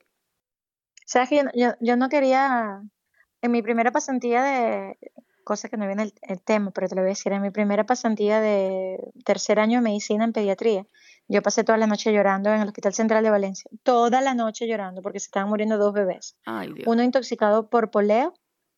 [1.07, 2.83] Sabes que yo, yo, no quería,
[3.43, 4.99] en mi primera pasantía de,
[5.45, 7.51] cosa que no viene el, el, tema, pero te lo voy a decir, en mi
[7.51, 10.87] primera pasantía de tercer año de medicina en pediatría,
[11.33, 14.67] yo pasé toda la noche llorando en el Hospital Central de Valencia, toda la noche
[14.67, 16.37] llorando porque se estaban muriendo dos bebés.
[16.87, 18.35] Uno intoxicado por poleo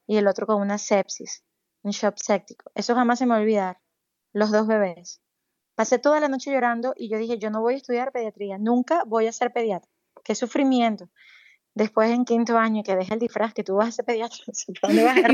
[0.07, 1.45] y el otro con una sepsis,
[1.81, 2.71] un shock séptico.
[2.75, 3.81] Eso jamás se me va a olvidar,
[4.35, 5.22] los dos bebés.
[5.83, 9.03] Pasé toda la noche llorando y yo dije, yo no voy a estudiar pediatría, nunca
[9.05, 9.91] voy a ser pediatra.
[10.23, 11.09] Qué sufrimiento.
[11.75, 14.39] Después en quinto año que deja el disfraz que tú vas a ser pediatra,
[14.81, 15.29] ¿dónde vas a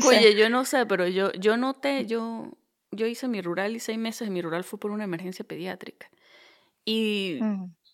[0.08, 2.56] Oye, yo no sé, pero yo, yo noté, yo,
[2.90, 6.08] yo hice mi rural y seis meses de mi rural fue por una emergencia pediátrica.
[6.86, 7.40] Y,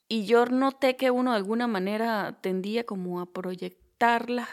[0.07, 4.49] y yo noté que uno de alguna manera tendía como a proyectar las,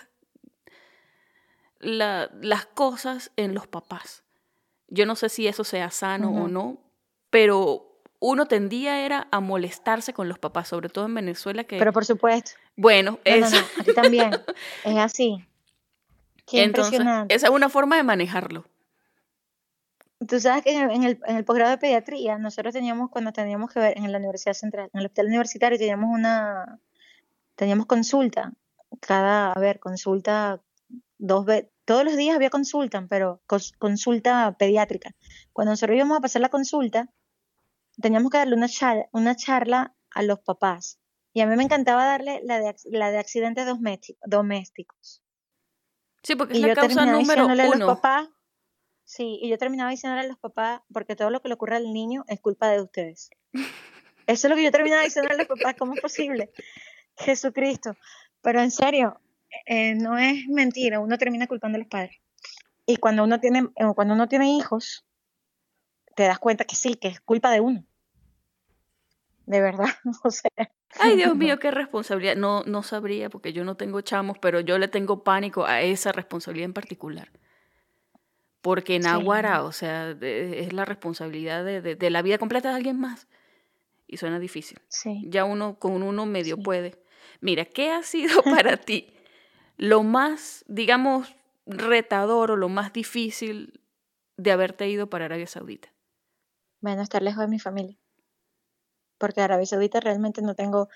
[1.79, 4.23] las cosas en los papás.
[4.93, 6.77] Yo no sé si eso sea sano o no,
[7.31, 11.79] pero uno tendía era a molestarse con los papás, sobre todo en Venezuela que...
[11.79, 12.51] Pero por supuesto.
[12.75, 13.51] Bueno, es...
[13.51, 14.31] No, a ti también.
[14.85, 15.43] es así.
[16.45, 18.65] Qué Entonces, esa es una forma de manejarlo.
[20.27, 23.79] Tú sabes que en el, en el posgrado de pediatría, nosotros teníamos, cuando teníamos que
[23.79, 26.79] ver en la Universidad Central, en el hospital universitario, teníamos una,
[27.55, 28.53] teníamos consulta,
[28.99, 30.61] cada, a ver, consulta
[31.17, 33.41] dos veces, todos los días había consulta, pero
[33.77, 35.15] consulta pediátrica.
[35.51, 37.09] Cuando nosotros íbamos a pasar la consulta,
[38.01, 40.99] teníamos que darle una charla, una charla a los papás.
[41.33, 43.65] Y a mí me encantaba darle la de, la de accidentes
[44.25, 45.23] domésticos.
[46.21, 47.53] Sí, porque es la causa número uno.
[47.53, 48.29] A los papás,
[49.03, 51.91] sí, y yo terminaba diciéndole a los papás, porque todo lo que le ocurre al
[51.91, 53.29] niño es culpa de ustedes.
[54.27, 56.51] Eso es lo que yo terminaba diciendo a los papás, ¿cómo es posible?
[57.17, 57.97] Jesucristo.
[58.41, 59.19] Pero en serio,
[59.65, 62.17] eh, no es mentira, uno termina culpando a los padres.
[62.85, 65.05] Y cuando uno tiene, eh, cuando uno tiene hijos,
[66.15, 67.85] te das cuenta que sí, que es culpa de uno.
[69.45, 69.87] De verdad,
[70.23, 70.51] o sea.
[70.99, 72.35] Ay, Dios mío, qué responsabilidad.
[72.35, 76.11] No, no sabría porque yo no tengo chamos, pero yo le tengo pánico a esa
[76.11, 77.31] responsabilidad en particular.
[78.61, 82.97] Porque en Aguara, o sea, es la responsabilidad de, de, la vida completa de alguien
[82.97, 83.27] más.
[84.07, 84.79] Y suena difícil.
[84.87, 85.21] Sí.
[85.25, 87.03] Ya uno con uno medio puede.
[87.41, 89.12] Mira, ¿qué ha sido para ti
[89.77, 93.79] lo más, digamos, retador o lo más difícil
[94.37, 95.89] de haberte ido para Arabia Saudita?
[96.81, 97.97] Bueno, estar lejos de mi familia.
[99.17, 100.89] Porque Arabia Saudita realmente no tengo...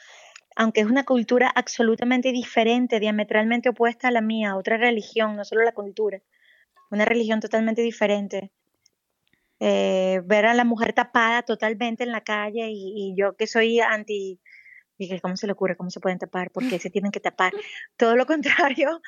[0.55, 5.63] aunque es una cultura absolutamente diferente, diametralmente opuesta a la mía, otra religión, no solo
[5.63, 6.21] la cultura,
[6.91, 8.51] una religión totalmente diferente.
[9.59, 14.39] Eh, ver a la mujer tapada totalmente en la calle y, yo que soy anti,
[14.97, 15.77] dije, ¿cómo se le ocurre?
[15.77, 16.51] ¿Cómo se pueden tapar?
[16.51, 17.53] ¿Por qué se tienen que tapar?
[17.97, 19.01] Todo lo contrario,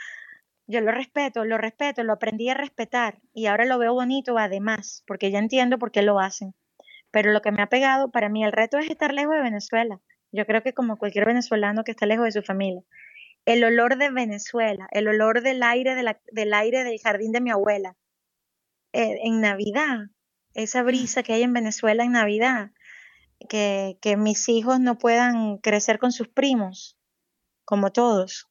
[0.68, 5.04] yo lo respeto, lo respeto, lo aprendí a respetar y ahora lo veo bonito además,
[5.08, 6.54] porque ya entiendo por qué lo hacen.
[7.12, 10.00] Pero lo que me ha pegado, para mí el reto es estar lejos de Venezuela.
[10.32, 12.84] Yo creo que como cualquier venezolano que está lejos de su familia.
[13.46, 15.96] El olor de Venezuela, el olor del aire,
[16.32, 17.96] del aire del jardín de mi abuela.
[18.94, 20.10] Eh, en Navidad,
[20.54, 22.72] esa brisa que hay en Venezuela en Navidad,
[23.48, 26.98] que, que mis hijos no puedan crecer con sus primos,
[27.66, 28.48] como todos,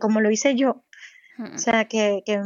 [0.00, 0.84] como lo hice yo.
[1.38, 2.40] O sea, que, que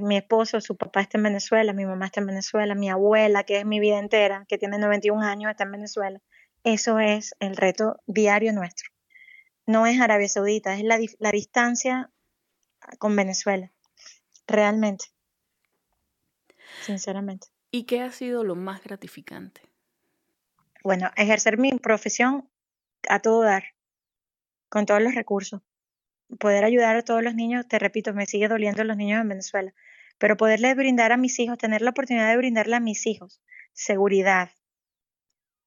[0.00, 3.58] mi esposo, su papá está en Venezuela, mi mamá está en Venezuela, mi abuela, que
[3.58, 6.22] es mi vida entera, que tiene 91 años, está en Venezuela.
[6.64, 8.90] Eso es el reto diario nuestro.
[9.66, 12.10] No es Arabia Saudita, es la, la distancia
[12.98, 13.70] con Venezuela,
[14.46, 15.06] realmente,
[16.86, 17.48] sinceramente.
[17.70, 19.60] ¿Y qué ha sido lo más gratificante?
[20.84, 22.48] Bueno, ejercer mi profesión
[23.08, 23.74] a todo dar,
[24.68, 25.62] con todos los recursos
[26.38, 29.74] poder ayudar a todos los niños, te repito, me sigue doliendo los niños en Venezuela,
[30.18, 33.40] pero poderle brindar a mis hijos, tener la oportunidad de brindarle a mis hijos
[33.72, 34.50] seguridad,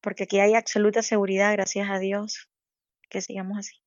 [0.00, 2.50] porque aquí hay absoluta seguridad, gracias a Dios,
[3.08, 3.80] que sigamos así.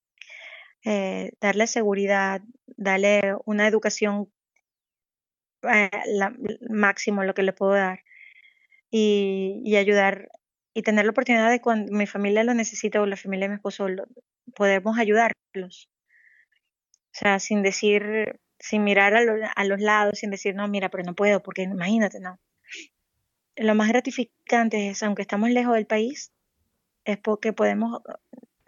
[0.84, 4.32] Eh, darle seguridad, darle una educación
[5.64, 5.90] eh,
[6.70, 8.04] máximo lo que le puedo dar
[8.92, 10.30] y, ayudar
[10.76, 13.56] y tener la oportunidad de cuando mi familia lo necesita o la familia de mi
[13.56, 14.06] esposo, lo,
[14.54, 15.90] podemos ayudarlos
[17.16, 21.16] o sea, sin decir, sin mirar a, los lados, sin decir, no, mira, pero no
[21.16, 22.42] puedo, porque imagínate, no.
[23.56, 26.34] Lo más gratificante es, aunque estamos lejos del país,
[27.06, 28.02] es porque podemos,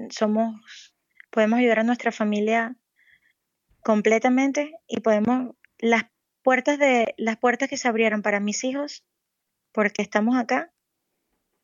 [0.10, 0.95] somos,
[1.30, 2.78] podemos ayudar a nuestra familia
[3.82, 6.05] completamente y podemos, las
[6.41, 9.03] puertas de, las puertas que se abrieron para mis hijos,
[9.74, 10.72] porque estamos acá,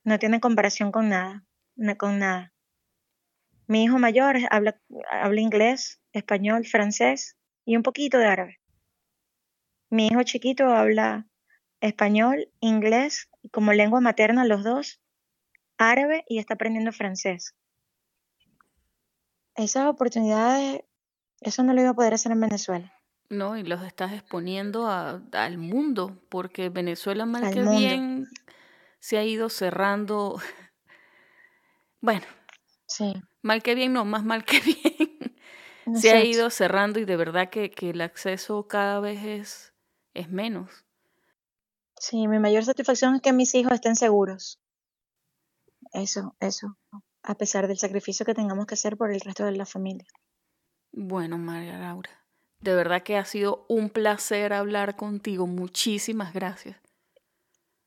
[0.03, 1.45] no tienen comparación con nada,
[1.97, 2.53] con nada.
[3.67, 4.79] Mi hijo mayor habla,
[5.09, 8.59] habla inglés, español, francés y un poquito de árabe.
[9.89, 11.27] Mi hijo chiquito habla
[11.79, 15.01] español, inglés como lengua materna los dos,
[15.77, 17.55] árabe y está aprendiendo francés.
[19.55, 20.81] Esas oportunidades,
[21.41, 22.93] eso no lo iba a poder hacer en Venezuela.
[23.29, 28.27] No, y los estás exponiendo al mundo, porque Venezuela mal que bien
[29.03, 30.39] se ha ido cerrando.
[31.99, 32.25] Bueno,
[32.87, 33.13] sí.
[33.41, 37.49] mal que bien, no, más mal que bien se ha ido cerrando y de verdad
[37.49, 39.73] que, el acceso cada vez es,
[40.13, 40.85] es menos.
[41.97, 44.61] Sí, mi mayor satisfacción es que mis hijos estén seguros.
[45.91, 46.77] Eso, eso,
[47.23, 50.07] a pesar del sacrificio que tengamos que hacer por el resto de la familia.
[50.93, 52.25] Bueno, María Laura,
[52.61, 55.45] de verdad que ha sido un placer hablar contigo.
[55.45, 56.82] Muchísimas gracias.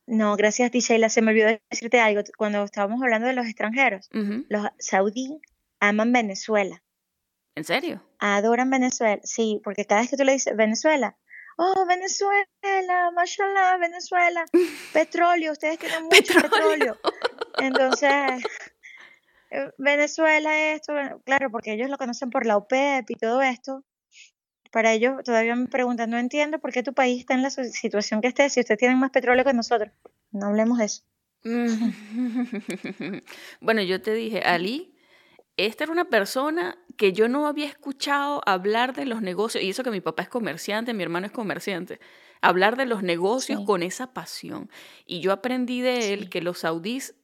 [0.07, 1.09] No, gracias a ti, Sheila.
[1.09, 2.23] Se me olvidó decirte algo.
[2.37, 4.09] Cuando estábamos hablando de los extranjeros,
[4.49, 5.41] los saudí
[5.81, 6.83] aman Venezuela.
[7.57, 8.03] ¿En serio?
[8.19, 11.17] Adoran Venezuela, sí, porque cada vez que tú le dices Venezuela,
[11.57, 14.45] oh, Venezuela, mashallah, Venezuela,
[14.93, 16.99] petróleo, ustedes tienen mucho petróleo.
[17.59, 18.43] Entonces,
[19.51, 20.93] eh, Venezuela, esto,
[21.25, 23.85] claro, porque ellos lo conocen por la OPEP y todo esto.
[24.71, 28.21] Para ellos todavía me preguntan, no entiendo por qué tu país está en la situación
[28.21, 29.93] que esté, si ustedes tienen más petróleo que nosotros.
[30.33, 31.03] No hablemos de eso.
[33.61, 34.97] bueno, yo te dije, Ali
[35.57, 39.83] esta era una persona que yo no había escuchado hablar de los negocios, y eso
[39.83, 41.99] que mi papá es comerciante, mi hermano es comerciante,
[42.43, 44.71] hablar de los negocios con esa pasión.
[45.07, 47.15] Y yo aprendí de él que los saudíes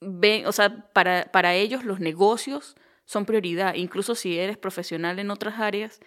[0.00, 5.30] ven, o sea, para, para ellos los negocios son prioridad, incluso si eres profesional en
[5.30, 6.00] otras áreas,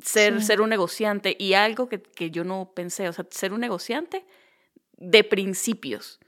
[0.00, 3.60] ser, ser un negociante y algo que, que yo no pensé, o sea, ser un
[3.60, 4.24] negociante
[4.96, 6.20] de principios.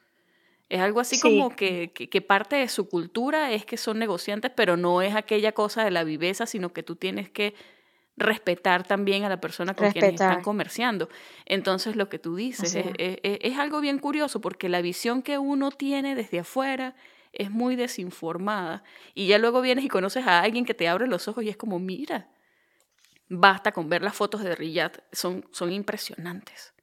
[0.68, 4.76] Es algo así como que, que, parte de su cultura es que son negociantes, pero
[4.76, 7.54] no es aquella cosa de la viveza, sino que tú tienes que
[8.16, 11.08] respetar también a la persona con quien están comerciando.
[11.46, 15.70] Entonces, lo que tú dices es, es, algo bien curioso, porque la visión que uno
[15.70, 16.96] tiene desde afuera
[17.32, 18.82] es muy desinformada.
[19.14, 21.56] Y ya luego vienes y conoces a alguien que te abre los ojos y es
[21.56, 22.28] como, mira,
[23.28, 26.74] basta con ver las fotos de Riyadh, son, son impresionantes.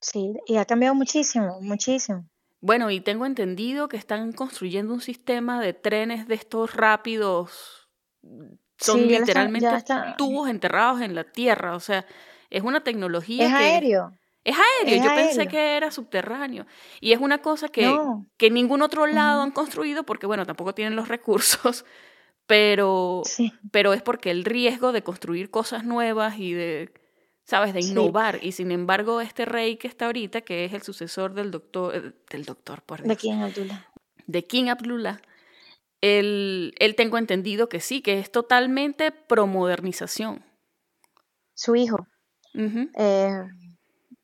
[0.00, 2.28] Sí, y ha cambiado muchísimo, muchísimo.
[2.60, 7.88] Bueno, y tengo entendido que están construyendo un sistema de trenes de estos rápidos.
[8.78, 9.68] Son literalmente
[10.16, 11.76] tubos enterrados en la tierra.
[11.76, 12.06] O sea,
[12.50, 13.46] es una tecnología.
[13.46, 14.12] Es aéreo.
[14.42, 16.66] Es aéreo, yo pensé que era subterráneo.
[17.00, 17.92] Y es una cosa que,
[18.36, 21.84] que en ningún otro lado han construido porque, bueno, tampoco tienen los recursos,
[22.46, 23.22] pero,
[23.70, 26.92] pero es porque el riesgo de construir cosas nuevas y de,
[27.44, 28.38] ¿sabes?, de innovar.
[28.42, 32.12] Y sin embargo, este rey que está ahorita, que es el sucesor del doctor, eh,
[32.30, 33.86] del doctor, por De King Abdullah.
[34.26, 35.20] De King Abdullah.
[36.00, 40.44] Él, él tengo entendido que sí, que es totalmente promodernización.
[41.54, 42.06] Su hijo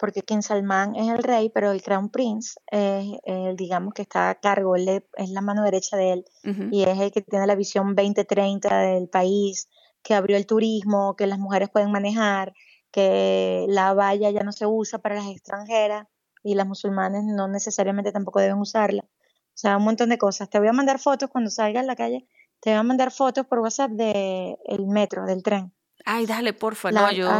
[0.02, 4.30] porque King Salman es el rey, pero el Crown Prince es el, digamos, que está
[4.30, 6.24] a cargo, él es la mano derecha de él
[6.72, 9.68] y es el que tiene la visión 2030 del país,
[10.02, 12.52] que abrió el turismo, que las mujeres pueden manejar,
[12.90, 16.08] que la valla ya no se usa para las extranjeras
[16.42, 19.04] y las musulmanes no necesariamente tampoco deben usarla.
[19.04, 20.50] O sea, un montón de cosas.
[20.50, 22.26] Te voy a mandar fotos cuando salga a la calle,
[22.58, 25.72] te voy a mandar fotos por WhatsApp del metro, del tren.
[26.04, 27.30] Ay, dale, porfa, no, yo.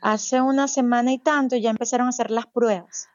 [0.00, 3.08] Hace, una semana y tanto ya empezaron a hacer las pruebas.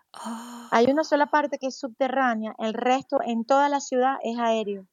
[0.72, 4.88] Hay una sola parte que es subterránea, el resto en toda la ciudad es aéreo.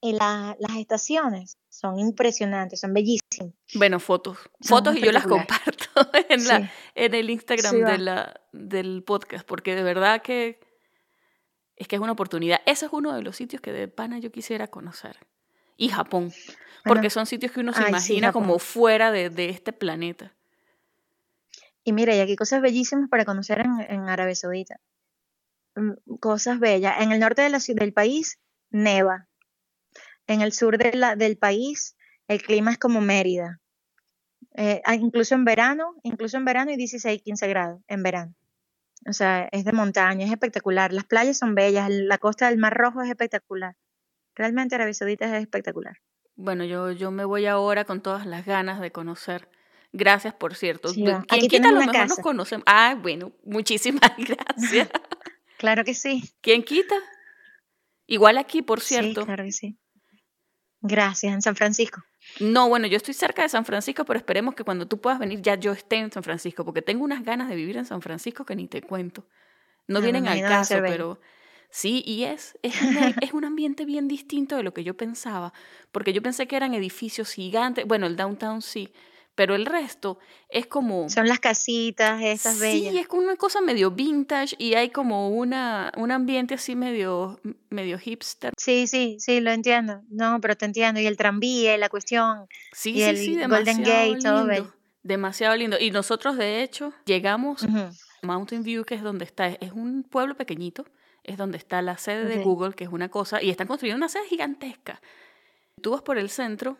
[0.00, 3.54] Y las estaciones son impresionantes, son bellísimas.
[3.74, 4.36] Bueno, fotos.
[4.60, 5.86] fotos y yo las comparto
[6.28, 10.58] en, la, en el Instagram de la, del podcast, porque de verdad que
[11.76, 12.60] es que es una oportunidad.
[12.66, 15.18] Ese es uno de los sitios que de pana yo quisiera conocer.
[15.76, 16.32] Y Japón
[16.84, 20.32] porque son sitios que uno se imagina como fuera de, este planeta.
[21.84, 24.80] Y mira, y aquí cosas bellísimas para conocer en, Arabia Saudita.
[25.74, 26.94] Mm, cosas bellas.
[27.00, 28.38] En el norte de la, del país,
[28.70, 29.26] neva.
[30.26, 31.96] En el sur de la, del país,
[32.28, 33.60] el clima es como Mérida.
[34.54, 38.34] Eh, ah, incluso en verano, incluso en verano hay 16, 15 grados en verano.
[39.08, 40.92] O sea, es de montaña, es espectacular.
[40.92, 43.76] Las playas son bellas, la costa del Mar Rojo es espectacular.
[44.34, 45.96] Realmente Arabia Saudita es espectacular.
[46.36, 49.48] Bueno, yo, yo me voy ahora con todas las ganas de conocer.
[49.92, 50.92] Gracias, por cierto.
[50.92, 52.64] ¿Quién quita a lo mejor nos conocemos?
[52.66, 54.88] Ah, bueno, muchísimas gracias.
[55.58, 56.32] claro que sí.
[56.40, 56.96] ¿Quién quita?
[58.06, 59.20] Igual aquí, por cierto.
[59.20, 59.78] Sí, claro que sí.
[60.80, 62.02] Gracias, en San Francisco.
[62.40, 65.40] No, bueno, yo estoy cerca de San Francisco, pero esperemos que cuando tú puedas venir
[65.40, 68.44] ya yo esté en San Francisco, porque tengo unas ganas de vivir en San Francisco
[68.44, 69.26] que ni te cuento.
[69.86, 71.20] No, vienen al caso, pero
[71.72, 72.74] Sí, y es, es,
[73.22, 75.54] es, un ambiente bien distinto de lo que yo pensaba,
[75.90, 78.92] porque yo pensé que eran edificios gigantes, bueno, el downtown sí,
[79.34, 80.18] pero el resto
[80.50, 81.08] es como...
[81.08, 82.92] Son las casitas, esas bellas.
[82.92, 87.40] Sí, es como una cosa medio vintage y hay como una, un ambiente así medio,
[87.70, 88.52] medio hipster.
[88.58, 90.02] Sí, sí, sí, lo entiendo.
[90.10, 91.00] No, pero te entiendo.
[91.00, 92.46] Y el tranvía y la cuestión.
[92.72, 94.74] Sí, y sí, el Golden Gate, todo bello.
[95.02, 95.78] Demasiado lindo.
[95.80, 99.48] Y nosotros, de hecho, llegamos a Mountain View, que es donde está.
[99.48, 100.84] Es un pueblo pequeñito
[101.24, 104.08] es donde está la sede de Google, que es una cosa, y están construyendo una
[104.08, 105.00] sede gigantesca.
[105.80, 106.78] Tú vas por el centro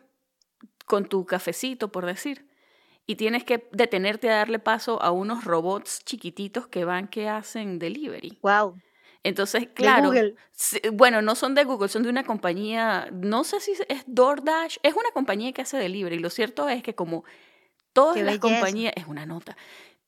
[0.86, 2.46] con tu cafecito, por decir,
[3.06, 7.78] y tienes que detenerte a darle paso a unos robots chiquititos que van que hacen
[7.78, 8.38] delivery.
[8.42, 8.80] Wow.
[9.24, 10.12] Entonces, claro,
[10.92, 14.94] bueno, no son de Google, son de una compañía, no sé si es DoorDash, es
[14.94, 16.18] una compañía que hace delivery.
[16.18, 17.24] Lo cierto es que como
[17.92, 19.56] todas las compañías, es una nota,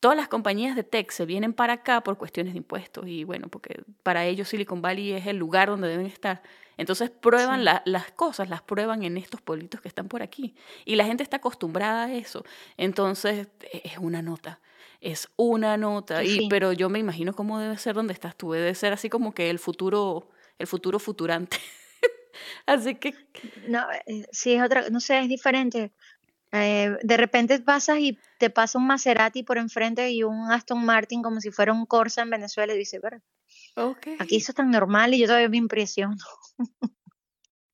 [0.04, 3.48] todas las compañías de tech se vienen para acá por cuestiones de impuestos y bueno,
[3.48, 6.42] porque para ellos Silicon Valley es el lugar donde deben estar.
[6.76, 10.54] Entonces prueban las cosas, las prueban en estos pueblitos que están por aquí.
[10.84, 12.44] Y la gente está acostumbrada a eso.
[12.76, 14.60] Entonces e, es una nota.
[15.00, 16.22] Es una nota.
[16.22, 18.52] Y, pero yo me imagino cómo debe ser donde estás tú.
[18.52, 20.28] Debe ser así como que el futuro,
[20.58, 21.56] el futuro futurante.
[22.66, 23.14] así que...
[23.68, 25.92] No, eh, sí, es otra, no sé, es diferente.
[26.56, 31.20] Eh, de repente pasas y te pasa un Maserati por enfrente y un Aston Martin
[31.20, 33.20] como si fuera un Corsa en Venezuela y dices, pero
[34.20, 36.16] aquí eso es tan normal y yo todavía me impresiono.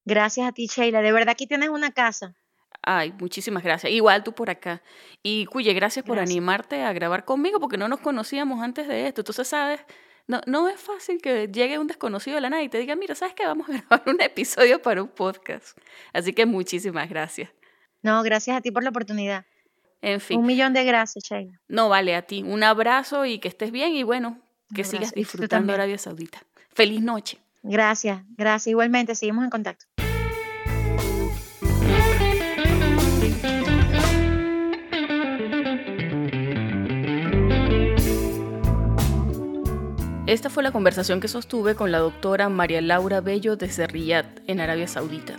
[0.06, 1.02] gracias a ti, Sheila.
[1.02, 2.34] De verdad aquí tienes una casa.
[2.80, 3.92] Ay, muchísimas gracias.
[3.92, 4.82] Igual tú por acá.
[5.22, 9.20] Y Cuye, gracias, por animarte a grabar conmigo porque no nos conocíamos antes de esto.
[9.20, 9.80] Entonces, sabes,
[10.26, 13.14] no, no es fácil que llegue un desconocido de la nada y te diga, mira,
[13.14, 13.44] ¿sabes qué?
[13.44, 15.76] Vamos a grabar un episodio para un podcast.
[16.14, 17.50] Así que muchísimas gracias.
[18.02, 19.44] No, gracias a ti por la oportunidad.
[20.02, 20.38] En fin.
[20.38, 21.60] Un millón de gracias, Sheila.
[21.68, 22.42] No, vale, a ti.
[22.42, 24.40] Un abrazo y que estés bien y bueno,
[24.74, 26.42] que sigas disfrutando Arabia Saudita.
[26.72, 27.38] Feliz noche.
[27.62, 28.68] Gracias, gracias.
[28.68, 29.86] Igualmente, seguimos en contacto.
[40.26, 44.60] Esta fue la conversación que sostuve con la doctora María Laura Bello desde Riyadh, en
[44.60, 45.34] Arabia Saudita.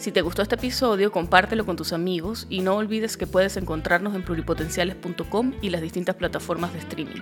[0.00, 4.14] Si te gustó este episodio, compártelo con tus amigos y no olvides que puedes encontrarnos
[4.14, 7.20] en pluripotenciales.com y las distintas plataformas de streaming.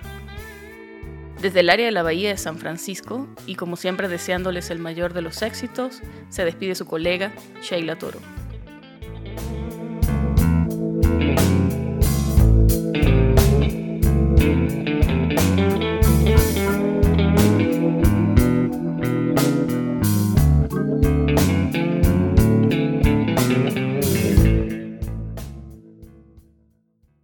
[1.41, 5.11] Desde el área de la Bahía de San Francisco, y como siempre deseándoles el mayor
[5.11, 5.99] de los éxitos,
[6.29, 8.21] se despide su colega Sheila Toro.